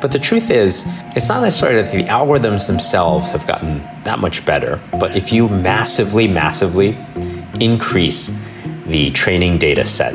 [0.00, 0.84] But the truth is,
[1.16, 5.48] it's not necessarily that the algorithms themselves have gotten that much better, but if you
[5.48, 6.96] massively, massively
[7.58, 8.30] increase
[8.86, 10.14] the training data set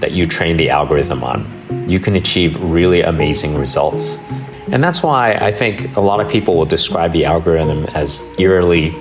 [0.00, 1.46] that you train the algorithm on,
[1.88, 4.18] you can achieve really amazing results.
[4.72, 8.94] And that's why I think a lot of people will describe the algorithm as eerily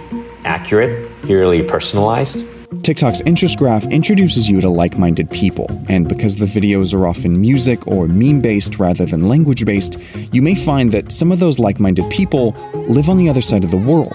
[0.43, 2.45] accurate, eerily personalized.
[2.83, 7.39] TikTok's interest graph introduces you to like minded people, and because the videos are often
[7.39, 9.97] music or meme based rather than language based,
[10.31, 12.51] you may find that some of those like minded people
[12.87, 14.13] live on the other side of the world.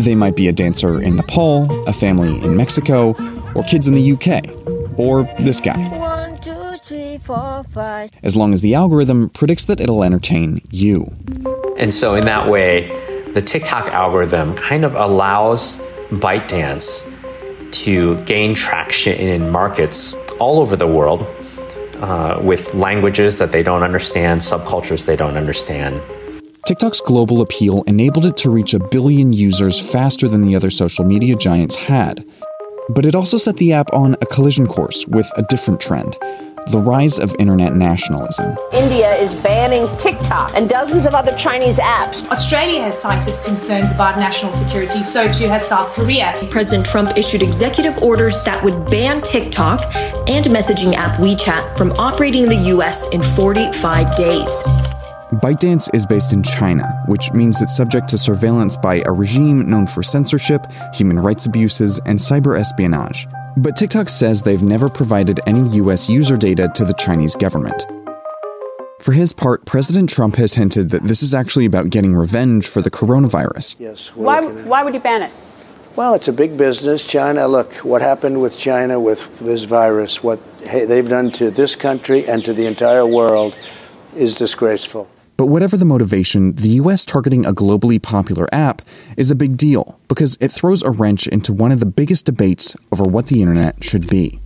[0.00, 3.14] They might be a dancer in Nepal, a family in Mexico,
[3.54, 6.03] or kids in the UK, or this guy.
[8.22, 11.12] As long as the algorithm predicts that it'll entertain you.
[11.78, 12.88] And so, in that way,
[13.32, 15.76] the TikTok algorithm kind of allows
[16.10, 17.10] ByteDance
[17.72, 21.26] to gain traction in markets all over the world
[21.96, 26.00] uh, with languages that they don't understand, subcultures they don't understand.
[26.66, 31.04] TikTok's global appeal enabled it to reach a billion users faster than the other social
[31.04, 32.24] media giants had.
[32.90, 36.16] But it also set the app on a collision course with a different trend
[36.68, 38.56] the rise of internet nationalism.
[38.72, 42.26] India is banning TikTok and dozens of other Chinese apps.
[42.28, 46.38] Australia has cited concerns about national security, so too has South Korea.
[46.50, 49.94] President Trump issued executive orders that would ban TikTok
[50.28, 54.64] and messaging app WeChat from operating in the US in 45 days.
[55.40, 59.86] ByteDance is based in China, which means it's subject to surveillance by a regime known
[59.86, 63.26] for censorship, human rights abuses, and cyber espionage.
[63.56, 67.86] But TikTok says they've never provided any US user data to the Chinese government.
[69.00, 72.80] For his part, President Trump has hinted that this is actually about getting revenge for
[72.80, 73.76] the coronavirus.
[73.78, 74.08] Yes.
[74.16, 75.32] Why, why would he ban it?
[75.96, 77.04] Well, it's a big business.
[77.04, 82.26] China, look, what happened with China with this virus, what they've done to this country
[82.28, 83.56] and to the entire world
[84.16, 85.08] is disgraceful.
[85.36, 88.82] But whatever the motivation, the US targeting a globally popular app
[89.16, 92.76] is a big deal because it throws a wrench into one of the biggest debates
[92.92, 94.40] over what the internet should be.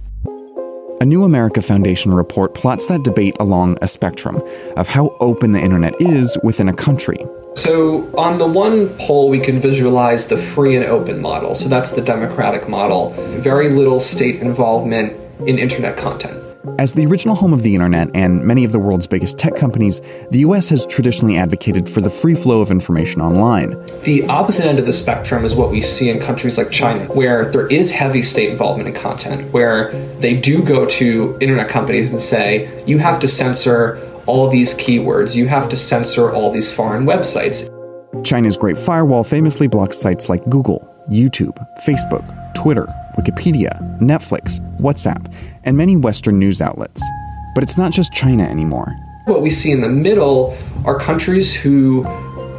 [1.00, 4.42] A New America Foundation report plots that debate along a spectrum
[4.76, 7.24] of how open the internet is within a country.
[7.54, 11.54] So, on the one pole, we can visualize the free and open model.
[11.54, 13.10] So, that's the democratic model.
[13.36, 15.12] Very little state involvement
[15.46, 16.37] in internet content.
[16.78, 20.00] As the original home of the internet and many of the world's biggest tech companies,
[20.30, 23.70] the US has traditionally advocated for the free flow of information online.
[24.02, 27.50] The opposite end of the spectrum is what we see in countries like China, where
[27.50, 32.20] there is heavy state involvement in content, where they do go to internet companies and
[32.20, 37.06] say, you have to censor all these keywords, you have to censor all these foreign
[37.06, 37.68] websites.
[38.24, 41.56] China's Great Firewall famously blocks sites like Google, YouTube,
[41.86, 42.86] Facebook, Twitter,
[43.18, 47.02] Wikipedia, Netflix, WhatsApp, and many Western news outlets.
[47.54, 48.86] But it's not just China anymore.
[49.24, 51.80] What we see in the middle are countries who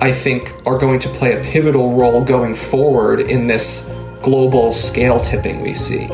[0.02, 3.92] I think are going to play a pivotal role going forward in this
[4.22, 6.10] global scale tipping we see.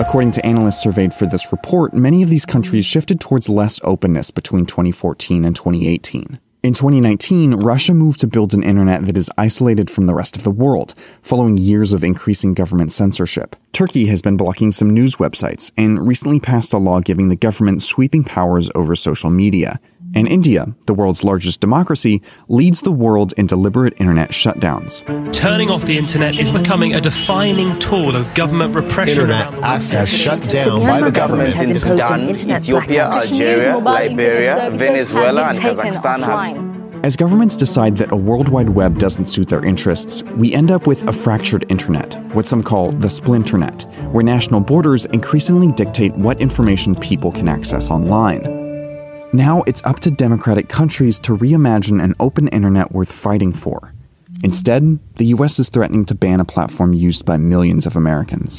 [0.00, 4.30] According to analysts surveyed for this report, many of these countries shifted towards less openness
[4.30, 6.40] between 2014 and 2018.
[6.64, 10.44] In 2019, Russia moved to build an internet that is isolated from the rest of
[10.44, 13.54] the world, following years of increasing government censorship.
[13.72, 17.82] Turkey has been blocking some news websites and recently passed a law giving the government
[17.82, 19.78] sweeping powers over social media.
[20.14, 25.02] And India, the world's largest democracy, leads the world in deliberate internet shutdowns.
[25.32, 29.30] Turning off the internet is becoming a defining tool of government repression.
[29.30, 36.20] Internet access shut down by the government in Sudan, Ethiopia, Algeria, Liberia, Venezuela, and Kazakhstan
[36.20, 40.70] have as governments decide that a World Wide Web doesn't suit their interests, we end
[40.70, 46.14] up with a fractured internet, what some call the splinternet, where national borders increasingly dictate
[46.14, 48.63] what information people can access online.
[49.34, 53.92] Now it's up to democratic countries to reimagine an open internet worth fighting for.
[54.44, 58.58] Instead, the US is threatening to ban a platform used by millions of Americans.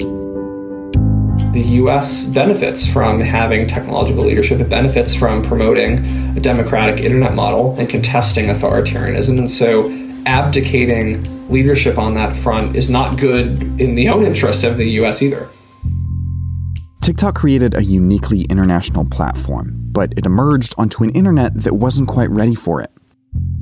[1.54, 4.60] The US benefits from having technological leadership.
[4.60, 6.04] It benefits from promoting
[6.36, 9.38] a democratic internet model and contesting authoritarianism.
[9.38, 9.90] And so
[10.26, 15.22] abdicating leadership on that front is not good in the own interests of the US
[15.22, 15.48] either.
[17.06, 22.28] TikTok created a uniquely international platform, but it emerged onto an internet that wasn't quite
[22.30, 22.90] ready for it.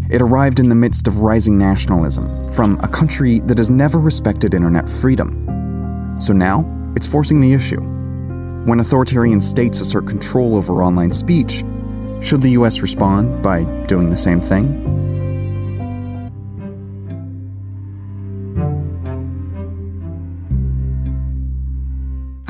[0.09, 4.55] It arrived in the midst of rising nationalism from a country that has never respected
[4.55, 6.17] internet freedom.
[6.23, 6.65] So now,
[6.97, 7.83] it's forcing the issue.
[8.65, 11.65] When authoritarian states assert control over online speech,
[12.23, 15.14] should the US respond by doing the same thing?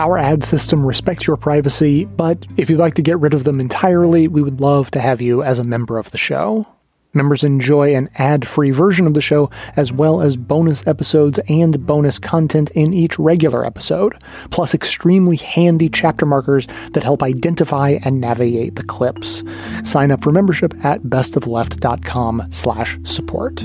[0.04, 3.58] Our ad system respects your privacy, but if you'd like to get rid of them
[3.58, 6.66] entirely, we would love to have you as a member of the show.
[7.14, 11.86] Members enjoy an ad free version of the show, as well as bonus episodes and
[11.86, 18.20] bonus content in each regular episode, plus extremely handy chapter markers that help identify and
[18.20, 19.42] navigate the clips.
[19.84, 23.62] Sign up for membership at bestofleft.com slash support.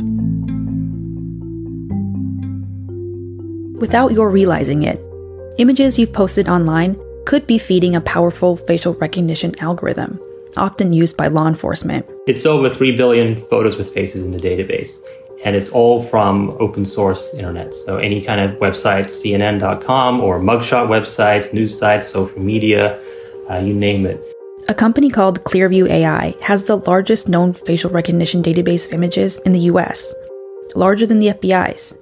[3.81, 5.01] Without your realizing it,
[5.59, 10.19] images you've posted online could be feeding a powerful facial recognition algorithm,
[10.57, 12.05] often used by law enforcement.
[12.27, 14.99] It's over 3 billion photos with faces in the database,
[15.43, 17.73] and it's all from open source internet.
[17.73, 22.97] So any kind of website, CNN.com or mugshot websites, news sites, social media,
[23.49, 24.19] uh, you name it.
[24.69, 29.51] A company called Clearview AI has the largest known facial recognition database of images in
[29.51, 30.13] the US,
[30.73, 31.95] larger than the FBI's.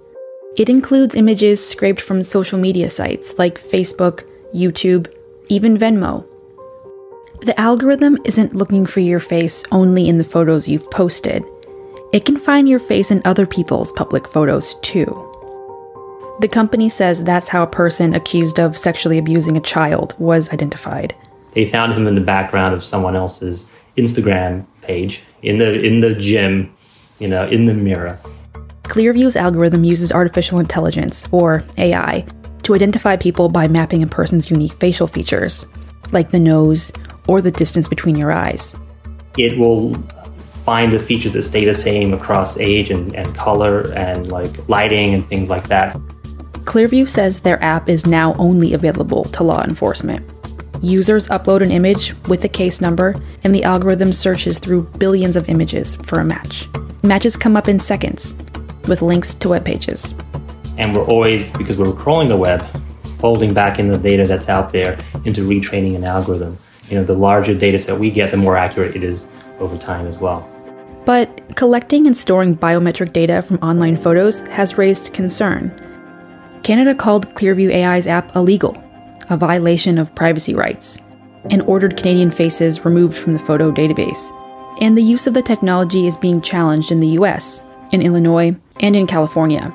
[0.57, 5.13] It includes images scraped from social media sites like Facebook, YouTube,
[5.49, 6.27] even Venmo.
[7.41, 11.45] The algorithm isn't looking for your face only in the photos you've posted.
[12.11, 15.05] It can find your face in other people's public photos too.
[16.39, 21.13] The company says that's how a person accused of sexually abusing a child was identified.
[21.53, 26.15] They found him in the background of someone else's Instagram page in the in the
[26.15, 26.73] gym,
[27.19, 28.17] you know, in the mirror.
[28.87, 32.25] Clearview's algorithm uses artificial intelligence, or AI,
[32.63, 35.67] to identify people by mapping a person's unique facial features,
[36.11, 36.91] like the nose
[37.27, 38.75] or the distance between your eyes.
[39.37, 39.93] It will
[40.63, 45.13] find the features that stay the same across age and, and color and like lighting
[45.13, 45.93] and things like that.
[46.63, 50.29] Clearview says their app is now only available to law enforcement.
[50.81, 55.49] Users upload an image with a case number, and the algorithm searches through billions of
[55.49, 56.67] images for a match.
[57.03, 58.35] Matches come up in seconds,
[58.87, 60.13] with links to web pages.
[60.77, 62.65] And we're always, because we're crawling the web,
[63.19, 66.57] folding back in the data that's out there into retraining an algorithm.
[66.89, 69.27] You know, the larger data set we get, the more accurate it is
[69.59, 70.49] over time as well.
[71.05, 75.71] But collecting and storing biometric data from online photos has raised concern.
[76.63, 78.75] Canada called Clearview AI's app illegal,
[79.29, 80.99] a violation of privacy rights,
[81.49, 84.31] and ordered Canadian faces removed from the photo database.
[84.81, 87.61] And the use of the technology is being challenged in the US,
[87.91, 89.73] in Illinois, and in California.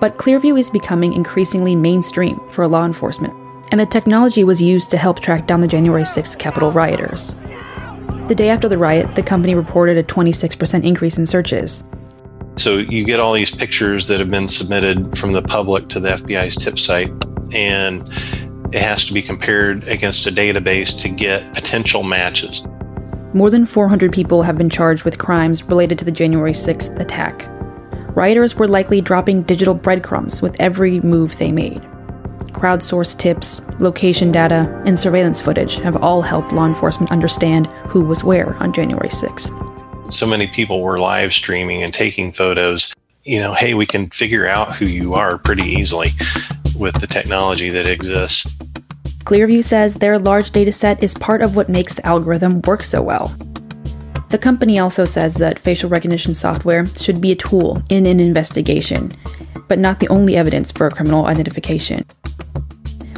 [0.00, 3.34] But Clearview is becoming increasingly mainstream for law enforcement,
[3.70, 7.36] and the technology was used to help track down the January 6th Capitol rioters.
[8.28, 11.84] The day after the riot, the company reported a 26% increase in searches.
[12.56, 16.10] So you get all these pictures that have been submitted from the public to the
[16.10, 17.10] FBI's tip site,
[17.52, 18.06] and
[18.74, 22.62] it has to be compared against a database to get potential matches.
[23.34, 27.48] More than 400 people have been charged with crimes related to the January 6th attack.
[28.14, 31.80] Rioters were likely dropping digital breadcrumbs with every move they made.
[32.52, 38.22] Crowdsourced tips, location data, and surveillance footage have all helped law enforcement understand who was
[38.22, 40.12] where on January 6th.
[40.12, 42.92] So many people were live streaming and taking photos.
[43.24, 46.10] You know, hey, we can figure out who you are pretty easily
[46.76, 48.44] with the technology that exists.
[49.24, 53.34] Clearview says their large dataset is part of what makes the algorithm work so well.
[54.32, 59.12] The company also says that facial recognition software should be a tool in an investigation,
[59.68, 62.06] but not the only evidence for a criminal identification.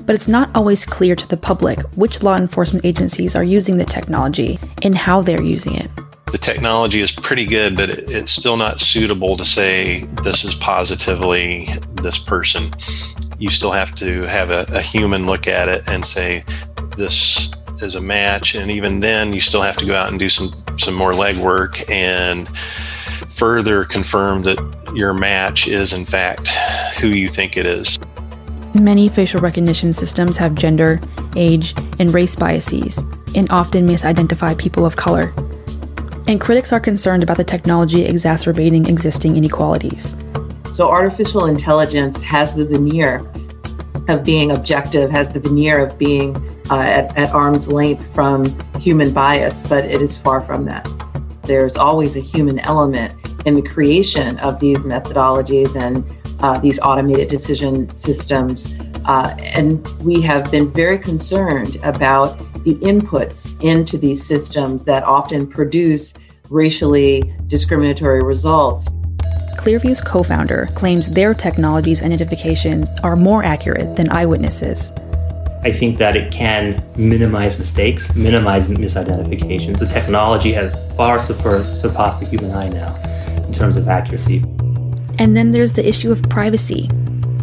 [0.04, 3.84] But it's not always clear to the public which law enforcement agencies are using the
[3.84, 5.88] technology and how they're using it.
[6.32, 11.68] The technology is pretty good, but it's still not suitable to say this is positively
[12.02, 12.72] this person
[13.38, 16.44] you still have to have a, a human look at it and say
[16.96, 17.52] this
[17.84, 20.52] is a match and even then you still have to go out and do some
[20.76, 22.48] some more legwork and
[23.28, 24.58] further confirm that
[24.94, 26.48] your match is in fact
[26.98, 27.98] who you think it is.
[28.74, 31.00] Many facial recognition systems have gender
[31.36, 32.98] age and race biases
[33.36, 35.32] and often misidentify people of color.
[36.26, 40.16] And critics are concerned about the technology exacerbating existing inequalities.
[40.72, 43.18] So artificial intelligence has the veneer
[44.08, 46.36] of being objective, has the veneer of being
[46.70, 48.44] uh, at, at arm's length from
[48.80, 50.88] human bias, but it is far from that.
[51.42, 53.14] There's always a human element
[53.46, 56.04] in the creation of these methodologies and
[56.42, 58.74] uh, these automated decision systems.
[59.06, 65.46] Uh, and we have been very concerned about the inputs into these systems that often
[65.46, 66.14] produce
[66.48, 68.88] racially discriminatory results.
[69.64, 74.92] Clearview's co founder claims their technology's identifications are more accurate than eyewitnesses.
[75.62, 79.78] I think that it can minimize mistakes, minimize misidentifications.
[79.78, 82.94] The technology has far surpassed the human eye now
[83.46, 84.44] in terms of accuracy.
[85.18, 86.90] And then there's the issue of privacy.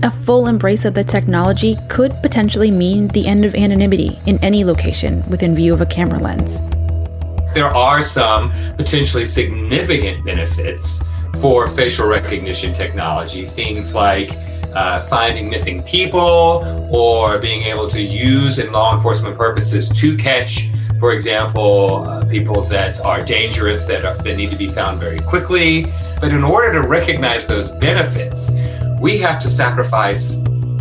[0.03, 4.63] A full embrace of the technology could potentially mean the end of anonymity in any
[4.63, 6.61] location within view of a camera lens.
[7.55, 11.01] There are some potentially significant benefits
[11.39, 13.45] for facial recognition technology.
[13.45, 14.37] Things like
[14.73, 20.69] uh, finding missing people or being able to use in law enforcement purposes to catch,
[20.99, 25.19] for example, uh, people that are dangerous that, are, that need to be found very
[25.19, 25.85] quickly.
[26.19, 28.53] But in order to recognize those benefits,
[28.99, 30.37] we have to sacrifice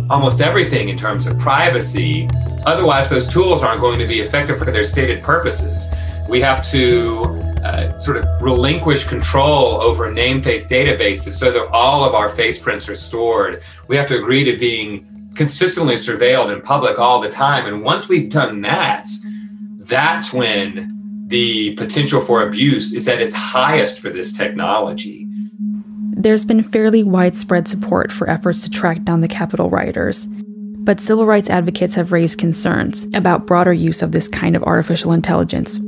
[0.09, 2.29] almost everything in terms of privacy.
[2.65, 5.89] Otherwise, those tools aren't going to be effective for their stated purposes.
[6.27, 7.23] We have to
[7.63, 12.57] uh, sort of relinquish control over name face databases so that all of our face
[12.57, 13.61] prints are stored.
[13.87, 17.65] We have to agree to being consistently surveilled in public all the time.
[17.65, 19.07] And once we've done that,
[19.77, 25.27] that's when the potential for abuse is at its highest for this technology.
[26.13, 30.27] There's been fairly widespread support for efforts to track down the Capitol rioters,
[30.83, 35.13] but civil rights advocates have raised concerns about broader use of this kind of artificial
[35.13, 35.79] intelligence.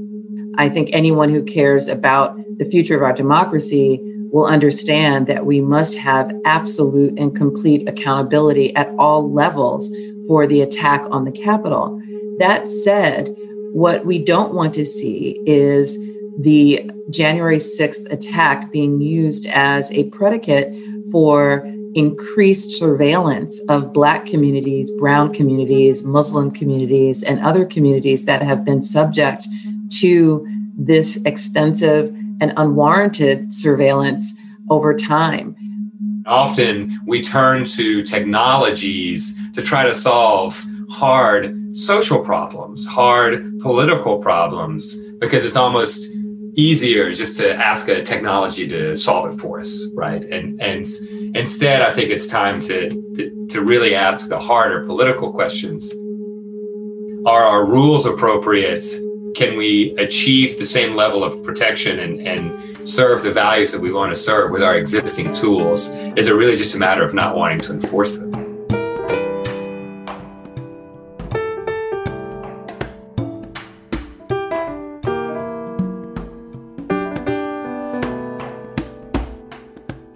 [0.58, 4.00] I think anyone who cares about the future of our democracy
[4.32, 9.92] will understand that we must have absolute and complete accountability at all levels
[10.28, 12.02] for the attack on the Capitol.
[12.40, 13.36] That said,
[13.74, 15.98] what we don't want to see is
[16.40, 20.74] the January 6th attack being used as a predicate
[21.12, 28.66] for increased surveillance of Black communities, Brown communities, Muslim communities, and other communities that have
[28.66, 29.48] been subject
[30.00, 30.46] to
[30.78, 32.10] this extensive
[32.42, 34.34] and unwarranted surveillance
[34.70, 35.56] over time.
[36.26, 44.96] Often we turn to technologies to try to solve hard social problems, hard political problems,
[45.20, 46.10] because it's almost
[46.56, 50.24] easier just to ask a technology to solve it for us, right?
[50.24, 50.86] And and
[51.36, 55.92] instead, I think it's time to to, to really ask the harder political questions.
[57.26, 58.84] Are our rules appropriate?
[59.36, 63.92] Can we achieve the same level of protection and, and serve the values that we
[63.92, 65.90] want to serve with our existing tools?
[66.16, 68.34] Is it really just a matter of not wanting to enforce them?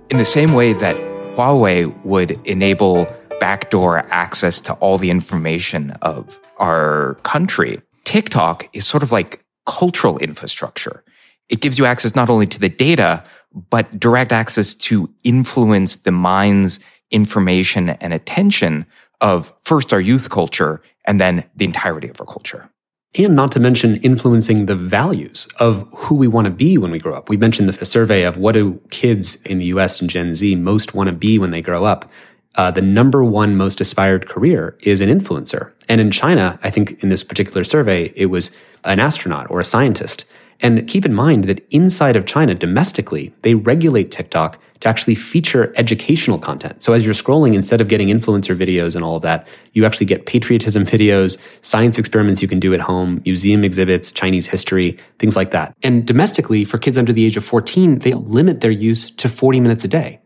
[0.10, 0.96] in the same way that
[1.36, 3.06] Huawei would enable
[3.40, 10.18] backdoor access to all the information of our country, TikTok is sort of like cultural
[10.20, 11.04] infrastructure.
[11.50, 13.22] It gives you access not only to the data,
[13.70, 16.80] but direct access to influence the minds,
[17.12, 18.86] information, and attention
[19.20, 22.70] of first our youth culture and then the entirety of our culture
[23.18, 27.00] and not to mention influencing the values of who we want to be when we
[27.00, 27.28] grow up.
[27.28, 30.94] We mentioned the survey of what do kids in the US and Gen Z most
[30.94, 32.10] want to be when they grow up.
[32.58, 35.72] Uh, the number one most aspired career is an influencer.
[35.88, 39.66] And in China, I think in this particular survey, it was an astronaut or a
[39.66, 40.26] scientist.
[40.60, 45.72] And keep in mind that inside of China, domestically, they regulate TikTok to actually feature
[45.76, 46.82] educational content.
[46.82, 50.08] So as you're scrolling, instead of getting influencer videos and all of that, you actually
[50.08, 55.36] get patriotism videos, science experiments you can do at home, museum exhibits, Chinese history, things
[55.36, 55.76] like that.
[55.84, 59.60] And domestically, for kids under the age of 14, they limit their use to 40
[59.60, 60.22] minutes a day.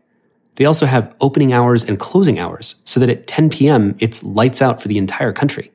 [0.56, 4.60] They also have opening hours and closing hours so that at 10 p.m., it's lights
[4.60, 5.72] out for the entire country.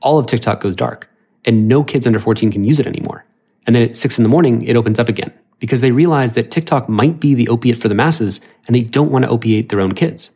[0.00, 1.10] All of TikTok goes dark,
[1.44, 3.24] and no kids under 14 can use it anymore.
[3.66, 6.50] And then at 6 in the morning, it opens up again because they realize that
[6.50, 9.80] TikTok might be the opiate for the masses and they don't want to opiate their
[9.80, 10.32] own kids.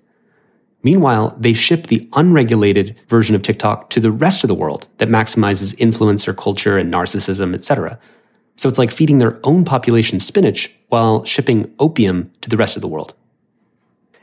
[0.82, 5.08] Meanwhile, they ship the unregulated version of TikTok to the rest of the world that
[5.08, 7.98] maximizes influencer culture and narcissism, etc.
[8.56, 12.82] So it's like feeding their own population spinach while shipping opium to the rest of
[12.82, 13.14] the world.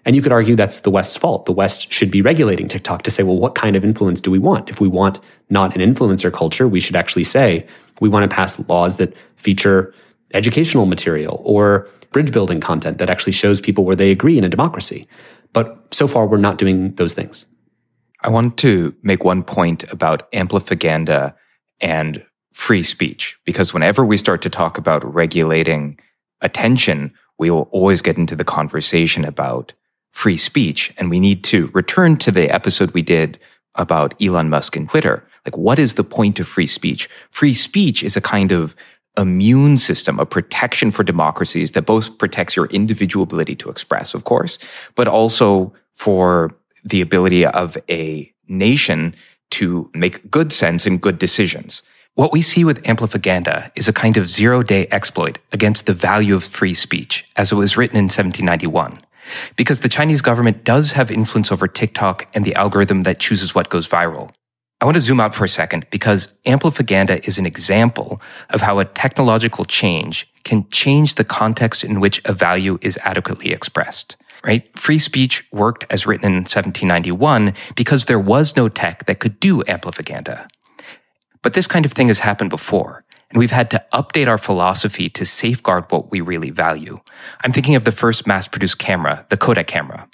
[0.08, 1.46] And you could argue that's the West's fault.
[1.46, 4.40] The West should be regulating TikTok to say, well, what kind of influence do we
[4.40, 4.70] want?
[4.70, 7.68] If we want not an influencer culture, we should actually say
[8.00, 9.94] we want to pass laws that feature
[10.34, 14.50] educational material or bridge building content that actually shows people where they agree in a
[14.50, 15.10] democracy.
[15.52, 17.46] But so far, we're not doing those things.
[18.24, 21.36] I want to make one point about amplifaganda
[21.82, 26.00] and free speech, because whenever we start to talk about regulating
[26.40, 29.74] attention, we will always get into the conversation about
[30.12, 30.94] free speech.
[30.98, 33.40] And we need to return to the episode we did
[33.76, 35.28] about Elon Musk and Twitter.
[35.46, 37.10] Like, what is the point of free speech?
[37.30, 38.76] Free speech is a kind of
[39.18, 44.24] immune system, a protection for democracies that both protects your individual ability to express, of
[44.24, 44.60] course,
[44.96, 49.16] but also for the ability of a nation
[49.50, 51.82] to make good sense and good decisions.
[52.14, 56.36] What we see with Amplifaganda is a kind of zero day exploit against the value
[56.36, 59.02] of free speech, as it was written in 1791.
[59.56, 63.70] Because the Chinese government does have influence over TikTok and the algorithm that chooses what
[63.70, 64.32] goes viral.
[64.80, 68.22] I want to zoom out for a second because amplifaganda is an example
[68.52, 73.52] of how a technological change can change the context in which a value is adequately
[73.52, 74.18] expressed.
[74.46, 74.72] Right?
[74.78, 79.64] Free speech worked as written in 1791 because there was no tech that could do
[79.64, 80.48] amplifaganda.
[81.42, 85.10] But this kind of thing has happened before, and we've had to update our philosophy
[85.10, 87.00] to safeguard what we really value.
[87.44, 90.08] I'm thinking of the first mass produced camera, the Kodak camera.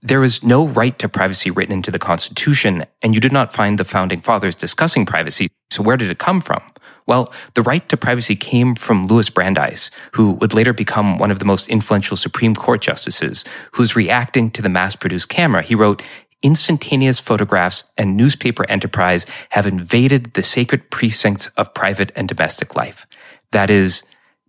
[0.00, 3.78] There is no right to privacy written into the Constitution, and you did not find
[3.78, 5.48] the founding fathers discussing privacy.
[5.70, 6.62] So where did it come from?
[7.06, 11.38] Well, the right to privacy came from Louis Brandeis, who would later become one of
[11.38, 15.62] the most influential Supreme Court justices, who's reacting to the mass produced camera.
[15.62, 16.02] He wrote,
[16.42, 23.06] instantaneous photographs and newspaper enterprise have invaded the sacred precincts of private and domestic life.
[23.52, 24.02] That is,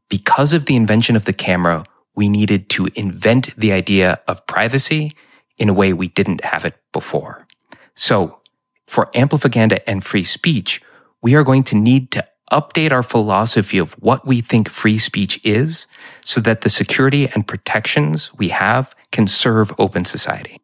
[0.10, 1.84] because of the invention of the camera,
[2.16, 5.14] we needed to invent the idea of privacy
[5.58, 7.48] in a way we didn't have it before.
[7.96, 8.42] So,
[8.88, 10.82] for amplifaganda and free speech,
[11.22, 15.40] we are going to need to update our philosophy of what we think free speech
[15.46, 15.86] is
[16.26, 20.60] so that the security and protections we have can serve open society.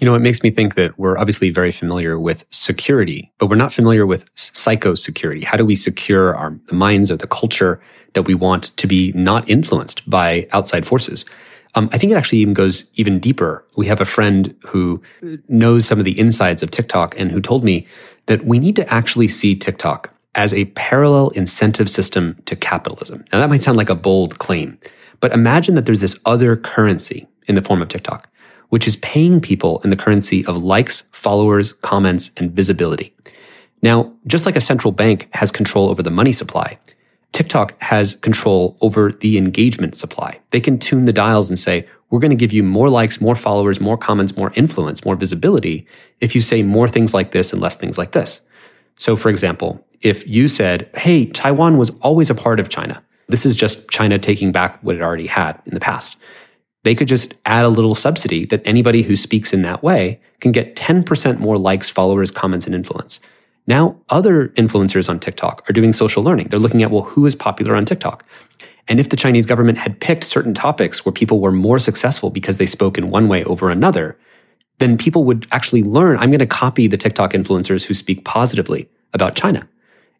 [0.00, 3.56] You know, it makes me think that we're obviously very familiar with security, but we're
[3.56, 5.44] not familiar with psychosecurity.
[5.44, 7.82] How do we secure our the minds or the culture
[8.14, 11.26] that we want to be not influenced by outside forces?
[11.74, 13.62] Um, I think it actually even goes even deeper.
[13.76, 15.02] We have a friend who
[15.48, 17.86] knows some of the insides of TikTok and who told me
[18.24, 23.24] that we need to actually see TikTok as a parallel incentive system to capitalism.
[23.32, 24.78] Now, that might sound like a bold claim,
[25.20, 28.30] but imagine that there's this other currency in the form of TikTok
[28.70, 33.14] which is paying people in the currency of likes, followers, comments, and visibility.
[33.82, 36.78] Now, just like a central bank has control over the money supply,
[37.32, 40.40] TikTok has control over the engagement supply.
[40.50, 43.36] They can tune the dials and say, we're going to give you more likes, more
[43.36, 45.86] followers, more comments, more influence, more visibility
[46.20, 48.40] if you say more things like this and less things like this.
[48.96, 53.46] So, for example, if you said, hey, Taiwan was always a part of China, this
[53.46, 56.16] is just China taking back what it already had in the past
[56.82, 60.52] they could just add a little subsidy that anybody who speaks in that way can
[60.52, 63.20] get 10% more likes, followers, comments, and influence.
[63.66, 66.48] Now, other influencers on TikTok are doing social learning.
[66.48, 68.24] They're looking at, well, who is popular on TikTok?
[68.88, 72.56] And if the Chinese government had picked certain topics where people were more successful because
[72.56, 74.18] they spoke in one way over another,
[74.78, 78.88] then people would actually learn I'm going to copy the TikTok influencers who speak positively
[79.12, 79.68] about China.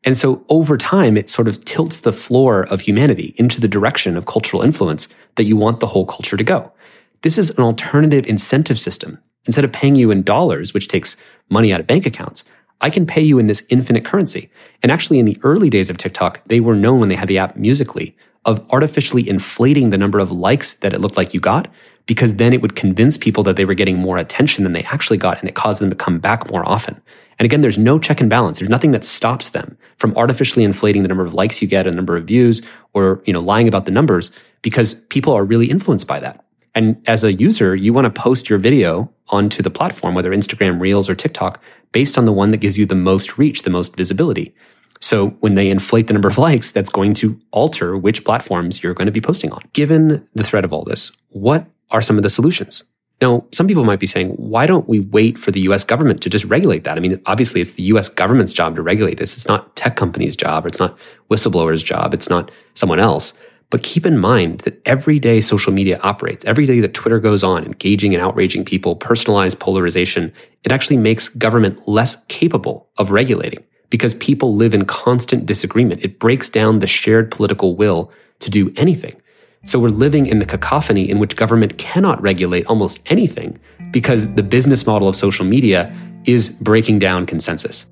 [0.04, 4.16] And so over time, it sort of tilts the floor of humanity into the direction
[4.16, 6.72] of cultural influence that you want the whole culture to go.
[7.22, 9.18] This is an alternative incentive system.
[9.46, 11.16] Instead of paying you in dollars, which takes
[11.50, 12.44] money out of bank accounts,
[12.80, 14.50] I can pay you in this infinite currency.
[14.82, 17.38] And actually, in the early days of TikTok, they were known when they had the
[17.38, 18.14] app Musical.ly
[18.44, 21.68] of artificially inflating the number of likes that it looked like you got,
[22.06, 25.18] because then it would convince people that they were getting more attention than they actually
[25.18, 27.00] got, and it caused them to come back more often.
[27.38, 28.58] And again, there's no check and balance.
[28.58, 31.92] There's nothing that stops them from artificially inflating the number of likes you get, a
[31.92, 32.62] number of views,
[32.92, 34.30] or you know, lying about the numbers
[34.62, 36.44] because people are really influenced by that.
[36.74, 40.80] And as a user, you want to post your video onto the platform, whether Instagram,
[40.80, 41.62] Reels, or TikTok,
[41.92, 44.54] based on the one that gives you the most reach, the most visibility.
[45.00, 48.94] So when they inflate the number of likes, that's going to alter which platforms you're
[48.94, 49.62] going to be posting on.
[49.72, 52.84] Given the threat of all this, what are some of the solutions?
[53.20, 56.30] Now, some people might be saying, why don't we wait for the US government to
[56.30, 56.96] just regulate that?
[56.96, 59.34] I mean, obviously, it's the US government's job to regulate this.
[59.34, 60.98] It's not tech companies' job, it's not
[61.30, 63.38] whistleblowers' job, it's not someone else.
[63.68, 67.44] But keep in mind that every day social media operates, every day that Twitter goes
[67.44, 70.32] on, engaging and outraging people, personalized polarization,
[70.64, 76.04] it actually makes government less capable of regulating because people live in constant disagreement.
[76.04, 79.20] It breaks down the shared political will to do anything.
[79.66, 83.58] So we're living in the cacophony in which government cannot regulate almost anything
[83.90, 87.89] because the business model of social media is breaking down consensus.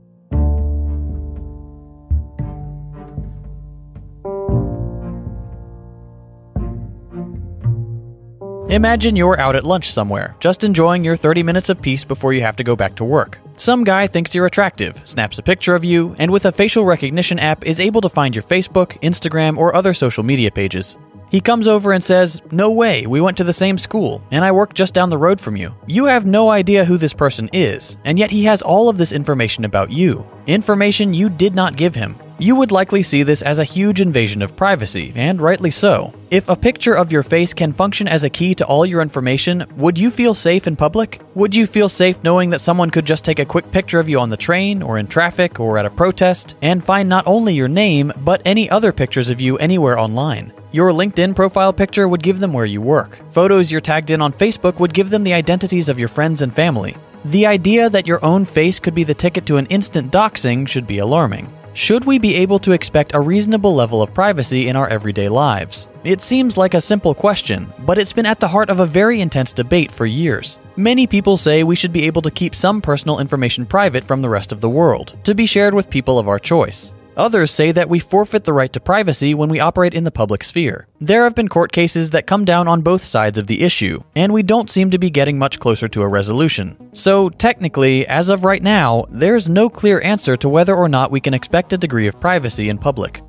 [8.69, 12.43] Imagine you're out at lunch somewhere, just enjoying your 30 minutes of peace before you
[12.43, 13.39] have to go back to work.
[13.57, 17.39] Some guy thinks you're attractive, snaps a picture of you, and with a facial recognition
[17.39, 20.99] app is able to find your Facebook, Instagram, or other social media pages.
[21.31, 24.53] He comes over and says, No way, we went to the same school, and I
[24.53, 25.75] work just down the road from you.
[25.87, 29.13] You have no idea who this person is, and yet he has all of this
[29.13, 30.29] information about you.
[30.47, 32.17] Information you did not give him.
[32.41, 36.15] You would likely see this as a huge invasion of privacy, and rightly so.
[36.31, 39.67] If a picture of your face can function as a key to all your information,
[39.77, 41.21] would you feel safe in public?
[41.35, 44.21] Would you feel safe knowing that someone could just take a quick picture of you
[44.21, 47.67] on the train, or in traffic, or at a protest, and find not only your
[47.67, 50.53] name, but any other pictures of you anywhere online?
[50.71, 53.21] Your LinkedIn profile picture would give them where you work.
[53.33, 56.55] Photos you're tagged in on Facebook would give them the identities of your friends and
[56.55, 56.97] family.
[57.25, 60.87] The idea that your own face could be the ticket to an instant doxing should
[60.87, 61.53] be alarming.
[61.79, 65.87] Should we be able to expect a reasonable level of privacy in our everyday lives?
[66.03, 69.21] It seems like a simple question, but it's been at the heart of a very
[69.21, 70.59] intense debate for years.
[70.75, 74.29] Many people say we should be able to keep some personal information private from the
[74.29, 76.93] rest of the world, to be shared with people of our choice.
[77.19, 80.45] Others say that we forfeit the right to privacy when we operate in the public
[80.45, 80.87] sphere.
[81.01, 84.33] There have been court cases that come down on both sides of the issue, and
[84.33, 86.77] we don't seem to be getting much closer to a resolution.
[86.93, 91.21] So, technically, as of right now, there's no clear answer to whether or not we
[91.21, 93.21] can expect a degree of privacy in public.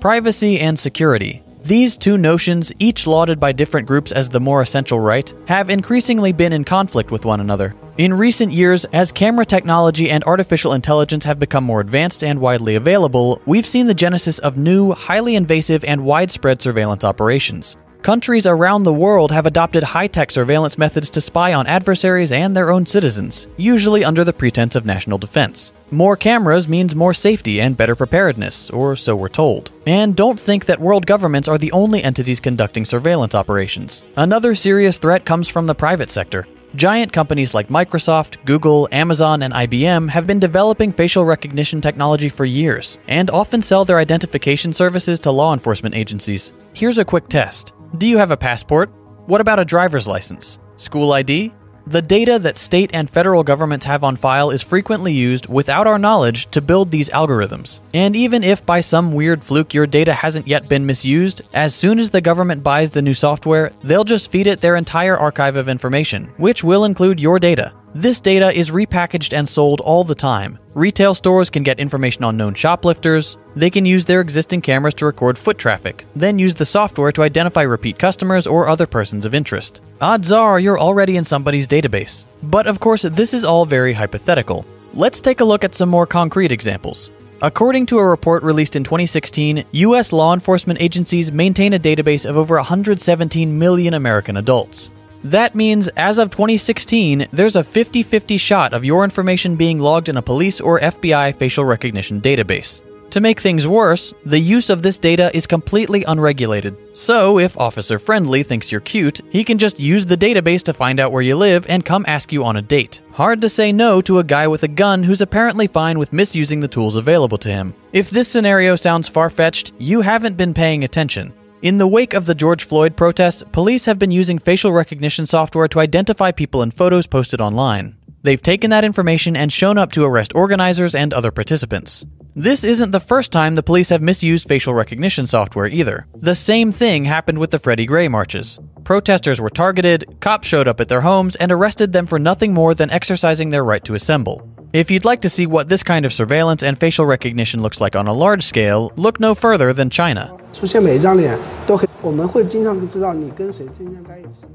[0.00, 1.44] Privacy and security.
[1.66, 6.30] These two notions, each lauded by different groups as the more essential right, have increasingly
[6.30, 7.74] been in conflict with one another.
[7.98, 12.76] In recent years, as camera technology and artificial intelligence have become more advanced and widely
[12.76, 17.76] available, we've seen the genesis of new, highly invasive, and widespread surveillance operations.
[18.06, 22.56] Countries around the world have adopted high tech surveillance methods to spy on adversaries and
[22.56, 25.72] their own citizens, usually under the pretense of national defense.
[25.90, 29.72] More cameras means more safety and better preparedness, or so we're told.
[29.88, 34.04] And don't think that world governments are the only entities conducting surveillance operations.
[34.16, 36.46] Another serious threat comes from the private sector.
[36.76, 42.44] Giant companies like Microsoft, Google, Amazon, and IBM have been developing facial recognition technology for
[42.44, 46.52] years and often sell their identification services to law enforcement agencies.
[46.74, 48.90] Here's a quick test Do you have a passport?
[49.26, 50.58] What about a driver's license?
[50.76, 51.54] School ID?
[51.86, 55.98] The data that state and federal governments have on file is frequently used without our
[55.98, 57.78] knowledge to build these algorithms.
[57.94, 61.98] And even if by some weird fluke your data hasn't yet been misused, as soon
[62.00, 65.68] as the government buys the new software, they'll just feed it their entire archive of
[65.68, 67.72] information, which will include your data.
[67.98, 70.58] This data is repackaged and sold all the time.
[70.74, 73.38] Retail stores can get information on known shoplifters.
[73.54, 77.22] They can use their existing cameras to record foot traffic, then use the software to
[77.22, 79.82] identify repeat customers or other persons of interest.
[79.98, 82.26] Odds are you're already in somebody's database.
[82.42, 84.66] But of course, this is all very hypothetical.
[84.92, 87.10] Let's take a look at some more concrete examples.
[87.40, 90.12] According to a report released in 2016, U.S.
[90.12, 94.90] law enforcement agencies maintain a database of over 117 million American adults.
[95.24, 100.08] That means, as of 2016, there's a 50 50 shot of your information being logged
[100.08, 102.82] in a police or FBI facial recognition database.
[103.10, 106.76] To make things worse, the use of this data is completely unregulated.
[106.94, 110.98] So, if Officer Friendly thinks you're cute, he can just use the database to find
[110.98, 113.00] out where you live and come ask you on a date.
[113.12, 116.60] Hard to say no to a guy with a gun who's apparently fine with misusing
[116.60, 117.74] the tools available to him.
[117.92, 121.32] If this scenario sounds far fetched, you haven't been paying attention.
[121.62, 125.68] In the wake of the George Floyd protests, police have been using facial recognition software
[125.68, 127.96] to identify people in photos posted online.
[128.22, 132.04] They've taken that information and shown up to arrest organizers and other participants.
[132.34, 136.06] This isn't the first time the police have misused facial recognition software either.
[136.14, 138.58] The same thing happened with the Freddie Gray marches.
[138.84, 142.74] Protesters were targeted, cops showed up at their homes, and arrested them for nothing more
[142.74, 144.46] than exercising their right to assemble.
[144.74, 147.96] If you'd like to see what this kind of surveillance and facial recognition looks like
[147.96, 150.36] on a large scale, look no further than China.
[150.55, 154.45] 出现每一张脸都可以，我们会经常知道你跟谁经常在一起。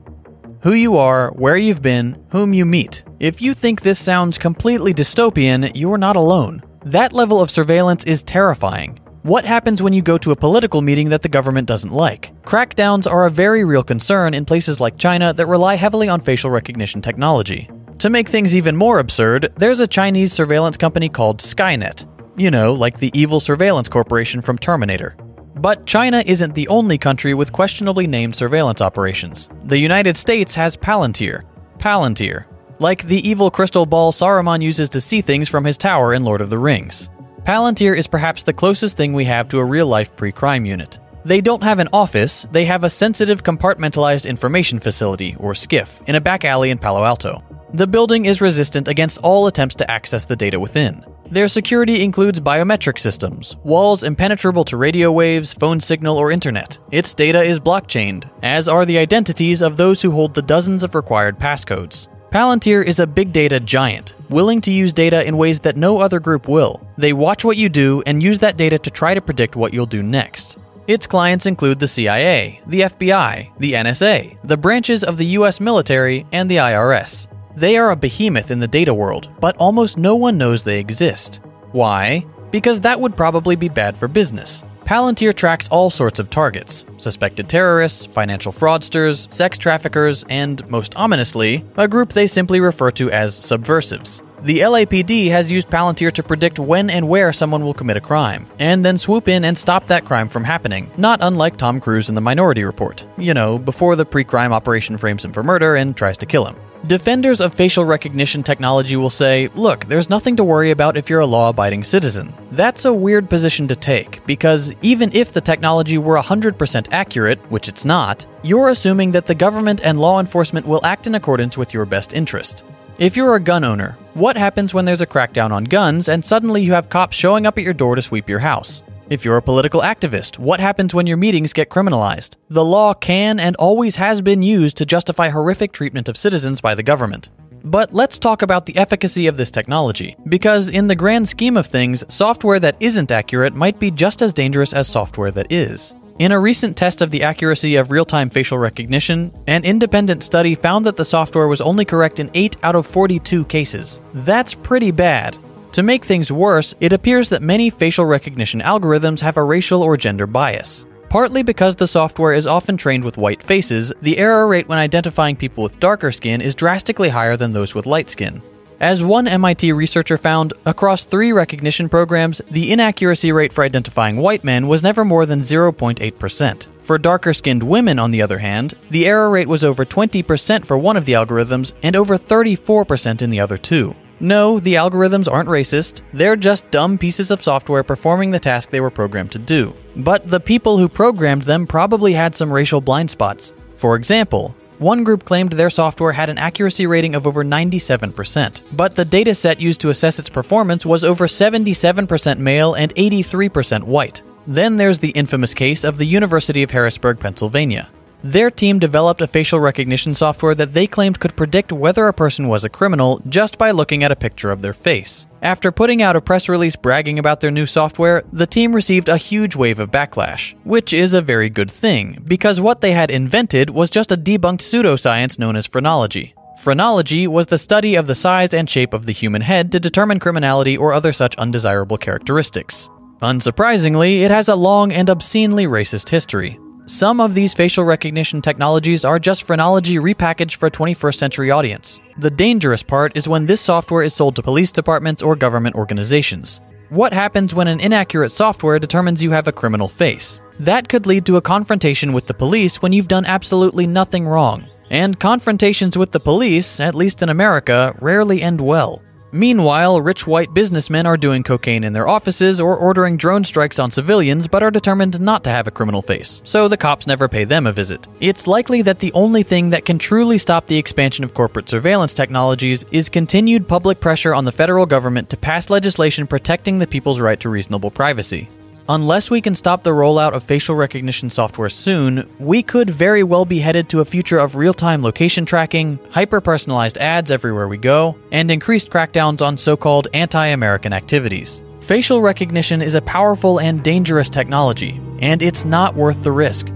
[0.62, 3.02] Who you are, where you've been, whom you meet.
[3.20, 6.62] If you think this sounds completely dystopian, you're not alone.
[6.84, 8.98] That level of surveillance is terrifying.
[9.22, 12.32] What happens when you go to a political meeting that the government doesn't like?
[12.44, 16.50] Crackdowns are a very real concern in places like China that rely heavily on facial
[16.50, 17.68] recognition technology.
[17.98, 22.06] To make things even more absurd, there's a Chinese surveillance company called Skynet.
[22.36, 25.16] You know, like the evil surveillance corporation from Terminator.
[25.61, 29.47] But China isn't the only country with questionably named surveillance operations.
[29.63, 31.43] The United States has Palantir.
[31.77, 32.45] Palantir.
[32.79, 36.41] Like the evil crystal ball Saruman uses to see things from his tower in Lord
[36.41, 37.11] of the Rings.
[37.43, 40.97] Palantir is perhaps the closest thing we have to a real life pre crime unit.
[41.25, 46.15] They don't have an office, they have a sensitive compartmentalized information facility, or SCIF, in
[46.15, 47.43] a back alley in Palo Alto.
[47.73, 51.05] The building is resistant against all attempts to access the data within.
[51.29, 56.77] Their security includes biometric systems, walls impenetrable to radio waves, phone signal, or internet.
[56.91, 60.95] Its data is blockchained, as are the identities of those who hold the dozens of
[60.95, 62.09] required passcodes.
[62.29, 66.19] Palantir is a big data giant, willing to use data in ways that no other
[66.19, 66.85] group will.
[66.97, 69.85] They watch what you do and use that data to try to predict what you'll
[69.85, 70.57] do next.
[70.87, 76.25] Its clients include the CIA, the FBI, the NSA, the branches of the US military,
[76.33, 77.27] and the IRS.
[77.55, 81.41] They are a behemoth in the data world, but almost no one knows they exist.
[81.71, 82.25] Why?
[82.49, 84.63] Because that would probably be bad for business.
[84.85, 91.65] Palantir tracks all sorts of targets suspected terrorists, financial fraudsters, sex traffickers, and, most ominously,
[91.77, 94.21] a group they simply refer to as subversives.
[94.43, 98.47] The LAPD has used Palantir to predict when and where someone will commit a crime,
[98.59, 102.15] and then swoop in and stop that crime from happening, not unlike Tom Cruise in
[102.15, 103.05] the Minority Report.
[103.17, 106.45] You know, before the pre crime operation frames him for murder and tries to kill
[106.45, 106.55] him.
[106.87, 111.19] Defenders of facial recognition technology will say, look, there's nothing to worry about if you're
[111.19, 112.33] a law abiding citizen.
[112.51, 117.67] That's a weird position to take, because even if the technology were 100% accurate, which
[117.67, 121.71] it's not, you're assuming that the government and law enforcement will act in accordance with
[121.71, 122.63] your best interest.
[122.97, 126.63] If you're a gun owner, what happens when there's a crackdown on guns and suddenly
[126.63, 128.81] you have cops showing up at your door to sweep your house?
[129.11, 132.37] If you're a political activist, what happens when your meetings get criminalized?
[132.47, 136.75] The law can and always has been used to justify horrific treatment of citizens by
[136.75, 137.27] the government.
[137.65, 141.67] But let's talk about the efficacy of this technology, because in the grand scheme of
[141.67, 145.93] things, software that isn't accurate might be just as dangerous as software that is.
[146.19, 150.55] In a recent test of the accuracy of real time facial recognition, an independent study
[150.55, 153.99] found that the software was only correct in 8 out of 42 cases.
[154.13, 155.37] That's pretty bad.
[155.73, 159.95] To make things worse, it appears that many facial recognition algorithms have a racial or
[159.95, 160.85] gender bias.
[161.07, 165.37] Partly because the software is often trained with white faces, the error rate when identifying
[165.37, 168.41] people with darker skin is drastically higher than those with light skin.
[168.81, 174.43] As one MIT researcher found, across three recognition programs, the inaccuracy rate for identifying white
[174.43, 176.67] men was never more than 0.8%.
[176.81, 180.77] For darker skinned women, on the other hand, the error rate was over 20% for
[180.77, 183.95] one of the algorithms and over 34% in the other two.
[184.21, 188.79] No, the algorithms aren't racist, they're just dumb pieces of software performing the task they
[188.79, 189.75] were programmed to do.
[189.95, 193.51] But the people who programmed them probably had some racial blind spots.
[193.77, 198.95] For example, one group claimed their software had an accuracy rating of over 97%, but
[198.95, 204.21] the dataset used to assess its performance was over 77% male and 83% white.
[204.45, 207.89] Then there's the infamous case of the University of Harrisburg, Pennsylvania.
[208.23, 212.47] Their team developed a facial recognition software that they claimed could predict whether a person
[212.47, 215.27] was a criminal just by looking at a picture of their face.
[215.41, 219.17] After putting out a press release bragging about their new software, the team received a
[219.17, 223.71] huge wave of backlash, which is a very good thing, because what they had invented
[223.71, 226.35] was just a debunked pseudoscience known as phrenology.
[226.59, 230.19] Phrenology was the study of the size and shape of the human head to determine
[230.19, 232.87] criminality or other such undesirable characteristics.
[233.23, 236.59] Unsurprisingly, it has a long and obscenely racist history.
[236.87, 241.99] Some of these facial recognition technologies are just phrenology repackaged for a 21st century audience.
[242.17, 246.59] The dangerous part is when this software is sold to police departments or government organizations.
[246.89, 250.41] What happens when an inaccurate software determines you have a criminal face?
[250.59, 254.67] That could lead to a confrontation with the police when you've done absolutely nothing wrong.
[254.89, 259.01] And confrontations with the police, at least in America, rarely end well.
[259.33, 263.89] Meanwhile, rich white businessmen are doing cocaine in their offices or ordering drone strikes on
[263.89, 267.45] civilians but are determined not to have a criminal face, so the cops never pay
[267.45, 268.07] them a visit.
[268.19, 272.13] It's likely that the only thing that can truly stop the expansion of corporate surveillance
[272.13, 277.21] technologies is continued public pressure on the federal government to pass legislation protecting the people's
[277.21, 278.49] right to reasonable privacy.
[278.91, 283.45] Unless we can stop the rollout of facial recognition software soon, we could very well
[283.45, 287.77] be headed to a future of real time location tracking, hyper personalized ads everywhere we
[287.77, 291.61] go, and increased crackdowns on so called anti American activities.
[291.79, 296.67] Facial recognition is a powerful and dangerous technology, and it's not worth the risk.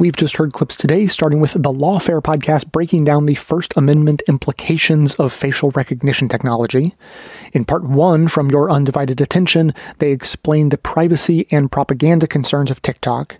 [0.00, 4.22] We've just heard clips today, starting with the Lawfare podcast breaking down the First Amendment
[4.26, 6.94] implications of facial recognition technology.
[7.52, 12.80] In part one, from Your Undivided Attention, they explained the privacy and propaganda concerns of
[12.80, 13.36] TikTok.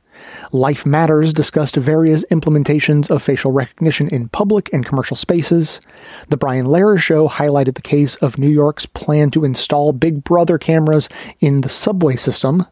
[0.52, 5.80] Life Matters discussed various implementations of facial recognition in public and commercial spaces.
[6.28, 10.58] The Brian Lehrer Show highlighted the case of New York's plan to install Big Brother
[10.58, 11.08] cameras
[11.40, 12.66] in the subway system.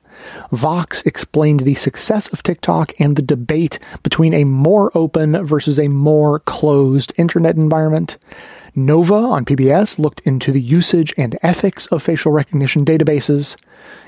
[0.53, 5.89] Vox explained the success of TikTok and the debate between a more open versus a
[5.89, 8.17] more closed internet environment.
[8.75, 13.57] Nova on PBS looked into the usage and ethics of facial recognition databases.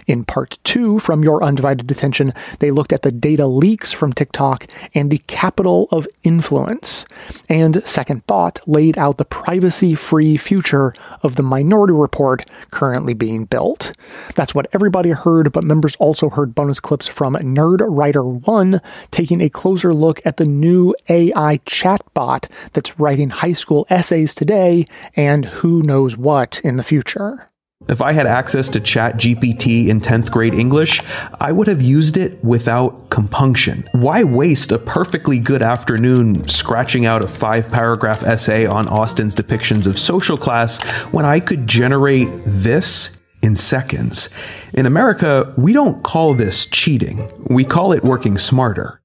[0.07, 4.67] In part two, from Your Undivided Attention, they looked at the data leaks from TikTok
[4.95, 7.07] and the capital of influence.
[7.49, 13.45] And Second Thought laid out the privacy free future of the Minority Report currently being
[13.45, 13.93] built.
[14.35, 19.95] That's what everybody heard, but members also heard bonus clips from Nerdwriter1 taking a closer
[19.95, 26.17] look at the new AI chatbot that's writing high school essays today and who knows
[26.17, 27.50] what in the future.
[27.91, 31.03] If I had access to ChatGPT in 10th grade English,
[31.41, 33.89] I would have used it without compunction.
[33.91, 39.89] Why waste a perfectly good afternoon scratching out a five paragraph essay on Austen's depictions
[39.89, 44.29] of social class when I could generate this in seconds?
[44.73, 49.00] In America, we don't call this cheating, we call it working smarter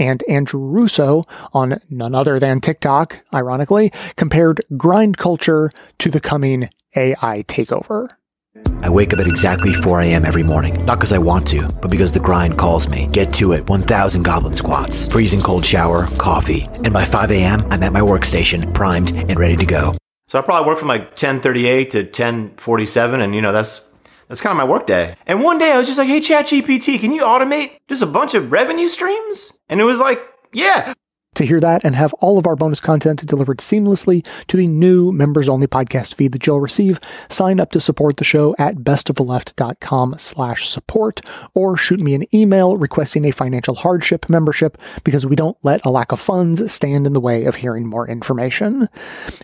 [0.00, 6.70] and Andrew Rousso on none other than TikTok, ironically, compared grind culture to the coming
[6.96, 8.08] AI takeover.
[8.82, 10.24] I wake up at exactly 4 a.m.
[10.24, 13.06] every morning, not because I want to, but because the grind calls me.
[13.12, 17.82] Get to it 1,000 goblin squats, freezing cold shower, coffee, and by 5 a.m., I'm
[17.82, 19.94] at my workstation, primed and ready to go.
[20.26, 23.89] So I probably work from like 10:38 to 10:47, and you know that's
[24.30, 25.16] that's kind of my work day.
[25.26, 28.34] And one day I was just like, "Hey, ChatGPT, can you automate just a bunch
[28.34, 30.22] of revenue streams?" And it was like,
[30.52, 30.94] "Yeah."
[31.36, 35.10] to hear that and have all of our bonus content delivered seamlessly to the new
[35.12, 40.16] members only podcast feed that you'll receive, sign up to support the show at bestoftheleft.com
[40.18, 41.20] slash support
[41.54, 45.90] or shoot me an email requesting a financial hardship membership because we don't let a
[45.90, 48.88] lack of funds stand in the way of hearing more information.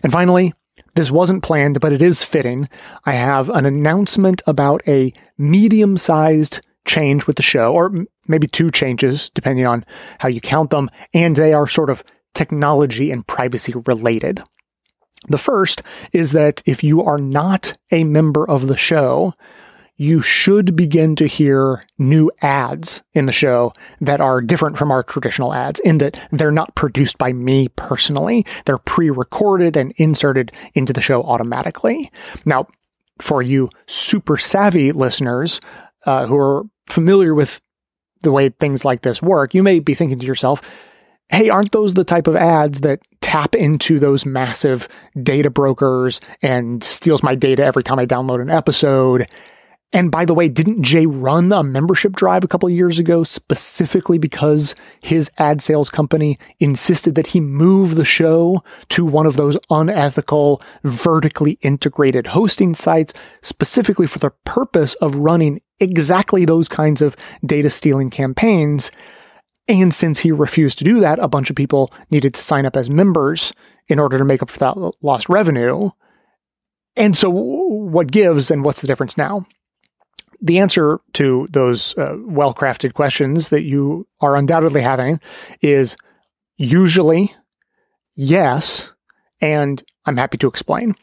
[0.03, 0.53] And finally,
[0.97, 2.67] this wasn't planned, but it is fitting.
[3.05, 7.93] I have an announcement about a medium sized change with the show, or
[8.27, 9.85] maybe two changes, depending on
[10.19, 14.41] how you count them, and they are sort of technology and privacy related.
[15.29, 15.83] The first
[16.13, 19.33] is that if you are not a member of the show,
[19.97, 25.01] you should begin to hear new ads in the show that are different from our
[25.01, 28.45] traditional ads in that they're not produced by me personally.
[28.65, 32.11] They're pre recorded and inserted into the show automatically.
[32.45, 32.67] Now,
[33.19, 35.59] for you super savvy listeners
[36.05, 37.59] uh, who are familiar with
[38.21, 40.61] the way things like this work, you may be thinking to yourself,
[41.29, 44.87] hey, aren't those the type of ads that tap into those massive
[45.21, 49.27] data brokers and steals my data every time I download an episode?
[49.93, 54.17] And by the way, didn't Jay run a membership drive a couple years ago specifically
[54.17, 59.57] because his ad sales company insisted that he move the show to one of those
[59.69, 67.15] unethical, vertically integrated hosting sites specifically for the purpose of running exactly those kinds of
[67.45, 68.91] data stealing campaigns?
[69.69, 72.75] And since he refused to do that, a bunch of people needed to sign up
[72.75, 73.53] as members
[73.87, 75.91] in order to make up for that lost revenue.
[76.97, 79.45] And so, what gives and what's the difference now?
[80.41, 85.19] The answer to those uh, well crafted questions that you are undoubtedly having
[85.61, 85.95] is
[86.57, 87.33] usually
[88.15, 88.91] yes.
[89.39, 90.95] And I'm happy to explain.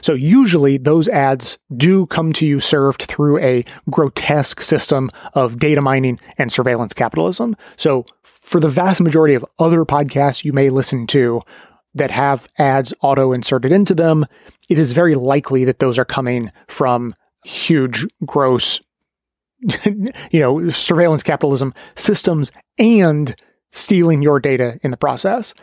[0.00, 5.82] So, usually those ads do come to you served through a grotesque system of data
[5.82, 7.56] mining and surveillance capitalism.
[7.76, 11.42] So, for the vast majority of other podcasts you may listen to
[11.94, 14.26] that have ads auto inserted into them,
[14.68, 17.14] it is very likely that those are coming from
[17.44, 18.80] huge, gross,
[19.84, 23.34] you know, surveillance capitalism systems and
[23.70, 25.54] stealing your data in the process.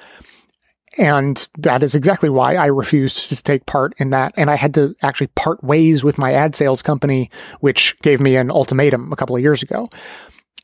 [0.98, 4.34] And that is exactly why I refused to take part in that.
[4.36, 8.36] And I had to actually part ways with my ad sales company, which gave me
[8.36, 9.88] an ultimatum a couple of years ago.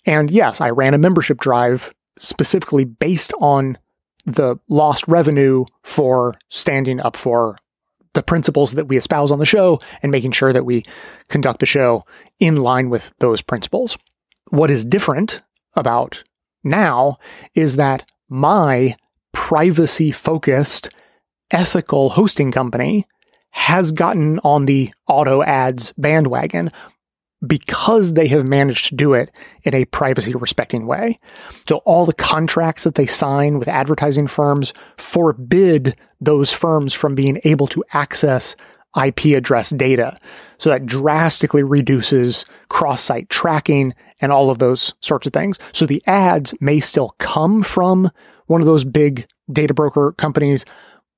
[0.05, 3.77] And yes, I ran a membership drive specifically based on
[4.25, 7.57] the lost revenue for standing up for
[8.15, 10.83] the principles that we espouse on the show and making sure that we
[11.29, 12.03] conduct the show
[12.39, 13.97] in line with those principles.
[14.49, 15.41] What is different
[15.75, 16.23] about
[16.63, 17.15] now
[17.53, 18.95] is that my
[19.31, 20.89] privacy focused
[21.51, 23.05] ethical hosting company
[23.51, 26.71] has gotten on the auto ads bandwagon
[27.45, 29.31] because they have managed to do it
[29.63, 31.19] in a privacy respecting way.
[31.67, 37.39] So all the contracts that they sign with advertising firms forbid those firms from being
[37.43, 38.55] able to access
[39.01, 40.15] IP address data.
[40.57, 45.59] So that drastically reduces cross site tracking and all of those sorts of things.
[45.73, 48.09] So the ads may still come from
[48.47, 50.65] one of those big data broker companies,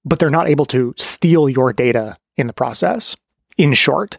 [0.03, 3.15] but they're not able to steal your data in the process.
[3.57, 4.17] In short,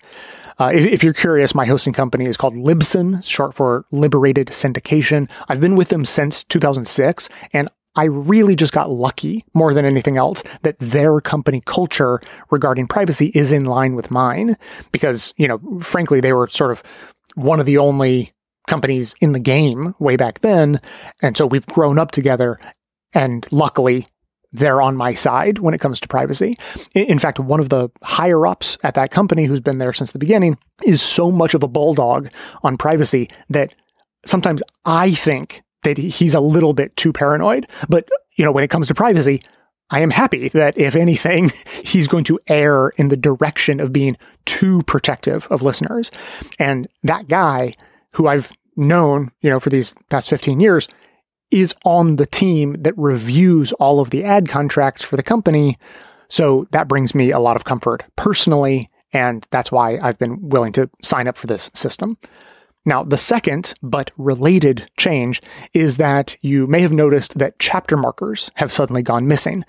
[0.59, 5.31] uh, if, if, you're curious, my hosting company is called Libsyn, short for Liberated Syndication.
[5.49, 10.17] I've been with them since 2006, and I really just got lucky more than anything
[10.17, 14.57] else that their company culture regarding privacy is in line with mine
[14.93, 16.83] because, you know, frankly, they were sort of
[17.35, 18.33] one of the only
[18.69, 20.81] companies in the game way back then.
[21.23, 22.59] And so we've grown up together.
[23.15, 24.07] And luckily,
[24.53, 26.59] they're on my side when it comes to privacy.
[26.95, 30.19] In fact, one of the higher ups at that company who's been there since the
[30.19, 32.31] beginning is so much of a bulldog
[32.63, 33.75] on privacy that
[34.25, 37.67] sometimes I think that he's a little bit too paranoid.
[37.89, 39.43] But, you know, when it comes to privacy,
[39.91, 41.51] I am happy that if anything,
[41.85, 46.11] he's going to err in the direction of being too protective of listeners.
[46.59, 47.75] And that guy
[48.15, 50.89] who I've known, you know, for these past 15 years
[51.51, 55.79] is on the team that reviews all of the ad contracts for the company.
[56.29, 58.89] So that brings me a lot of comfort personally.
[59.13, 62.19] And that's why I've been willing to sign up for this system.
[62.85, 65.43] Now, the second but related change
[65.75, 69.65] is that you may have noticed that chapter markers have suddenly gone missing.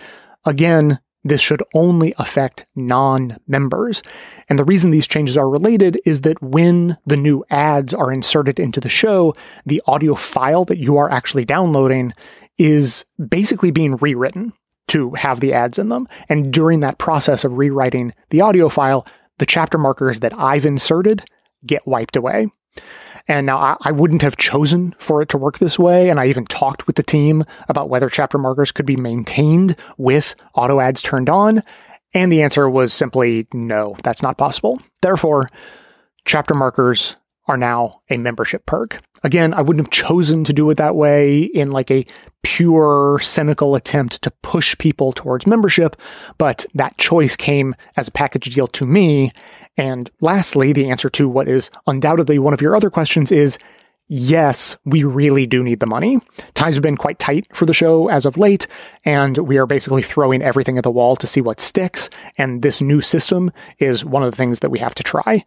[0.45, 0.99] Again,
[1.29, 4.03] this should only affect non members.
[4.49, 8.59] And the reason these changes are related is that when the new ads are inserted
[8.59, 9.33] into the show,
[9.65, 12.13] the audio file that you are actually downloading
[12.57, 14.53] is basically being rewritten
[14.89, 16.07] to have the ads in them.
[16.27, 19.05] And during that process of rewriting the audio file,
[19.37, 21.23] the chapter markers that I've inserted
[21.65, 22.49] get wiped away.
[23.29, 26.09] And now I, I, wouldn't have chosen for it to work this way.
[26.09, 30.33] And I even talked with the team about whether chapter markers could be maintained with
[30.55, 31.63] auto ads turned on.
[32.13, 34.81] And the answer was simply no, that's not possible.
[35.03, 35.47] Therefore,
[36.25, 37.15] chapter markers
[37.47, 38.99] are now a membership perk.
[39.23, 42.05] Again, I wouldn't have chosen to do it that way in like a
[42.41, 45.95] pure cynical attempt to push people towards membership,
[46.37, 49.31] but that choice came as a package deal to me.
[49.79, 53.57] And lastly, the answer to what is undoubtedly one of your other questions is
[54.09, 56.19] yes, we really do need the money.
[56.53, 58.67] Times have been quite tight for the show as of late,
[59.05, 62.09] and we are basically throwing everything at the wall to see what sticks.
[62.37, 65.45] And this new system is one of the things that we have to try.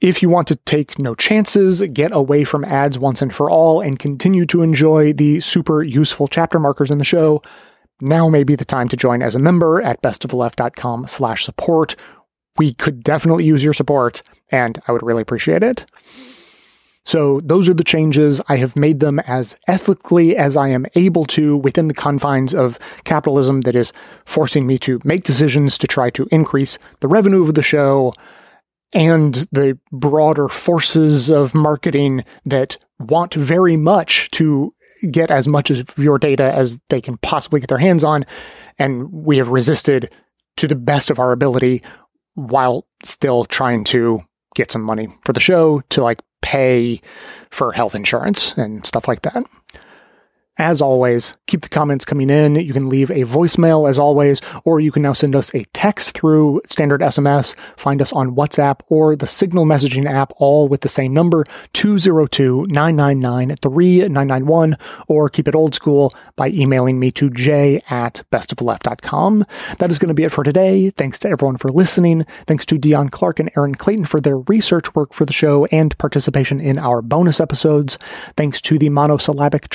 [0.00, 3.80] If you want to take no chances, get away from ads once and for all,
[3.80, 7.42] and continue to enjoy the super useful chapter markers in the show,
[8.00, 11.96] now may be the time to join as a member at bestoftheleft.com slash support.
[12.58, 15.86] We could definitely use your support, and I would really appreciate it.
[17.04, 18.40] So those are the changes.
[18.48, 22.78] I have made them as ethically as I am able to within the confines of
[23.04, 23.92] capitalism that is
[24.24, 28.12] forcing me to make decisions to try to increase the revenue of the show
[28.92, 34.72] and the broader forces of marketing that want very much to
[35.10, 38.24] get as much of your data as they can possibly get their hands on.
[38.78, 40.12] And we have resisted
[40.58, 41.82] to the best of our ability
[42.34, 44.20] while still trying to
[44.54, 47.00] get some money for the show to like pay
[47.50, 49.44] for health insurance and stuff like that.
[50.58, 52.56] As always, keep the comments coming in.
[52.56, 56.12] You can leave a voicemail as always, or you can now send us a text
[56.12, 57.54] through standard SMS.
[57.74, 62.66] Find us on WhatsApp or the Signal messaging app, all with the same number 202
[62.68, 64.76] 999 3991,
[65.08, 69.46] or keep it old school by emailing me to j at bestoftheleft.com.
[69.78, 70.90] That is going to be it for today.
[70.90, 72.26] Thanks to everyone for listening.
[72.46, 75.96] Thanks to Deon Clark and Erin Clayton for their research work for the show and
[75.96, 77.98] participation in our bonus episodes.
[78.36, 79.70] Thanks to the monosyllabic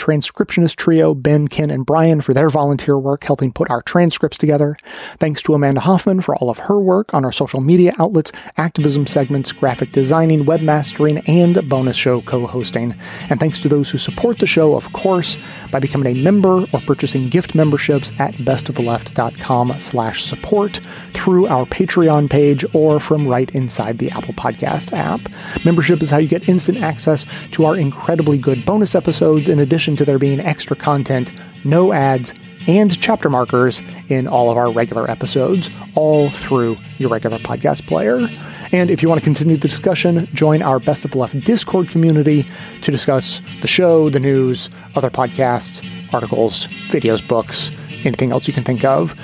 [0.76, 4.78] trio, Ben, Ken, and Brian, for their volunteer work helping put our transcripts together.
[5.20, 9.08] Thanks to Amanda Hoffman for all of her work on our social media outlets, activism
[9.08, 12.96] segments, graphic designing, webmastering, and bonus show co hosting.
[13.30, 15.38] And thanks to those who support the show, of course,
[15.72, 20.80] by becoming a member or purchasing gift memberships at bestoftheleft.com slash support
[21.14, 25.22] through our Patreon page or from right inside the Apple Podcast app.
[25.66, 29.96] Membership is how you get instant access to our incredibly good bonus episodes in addition
[29.96, 31.32] to there being content,
[31.64, 32.34] no ads,
[32.68, 38.28] and chapter markers in all of our regular episodes, all through your regular podcast player.
[38.72, 42.46] And if you want to continue the discussion, join our Best of Left Discord community
[42.82, 47.72] to discuss the show, the news, other podcasts, articles, videos, books,
[48.04, 49.18] anything else you can think of.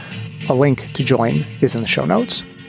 [0.50, 2.44] A link to join is in the show notes.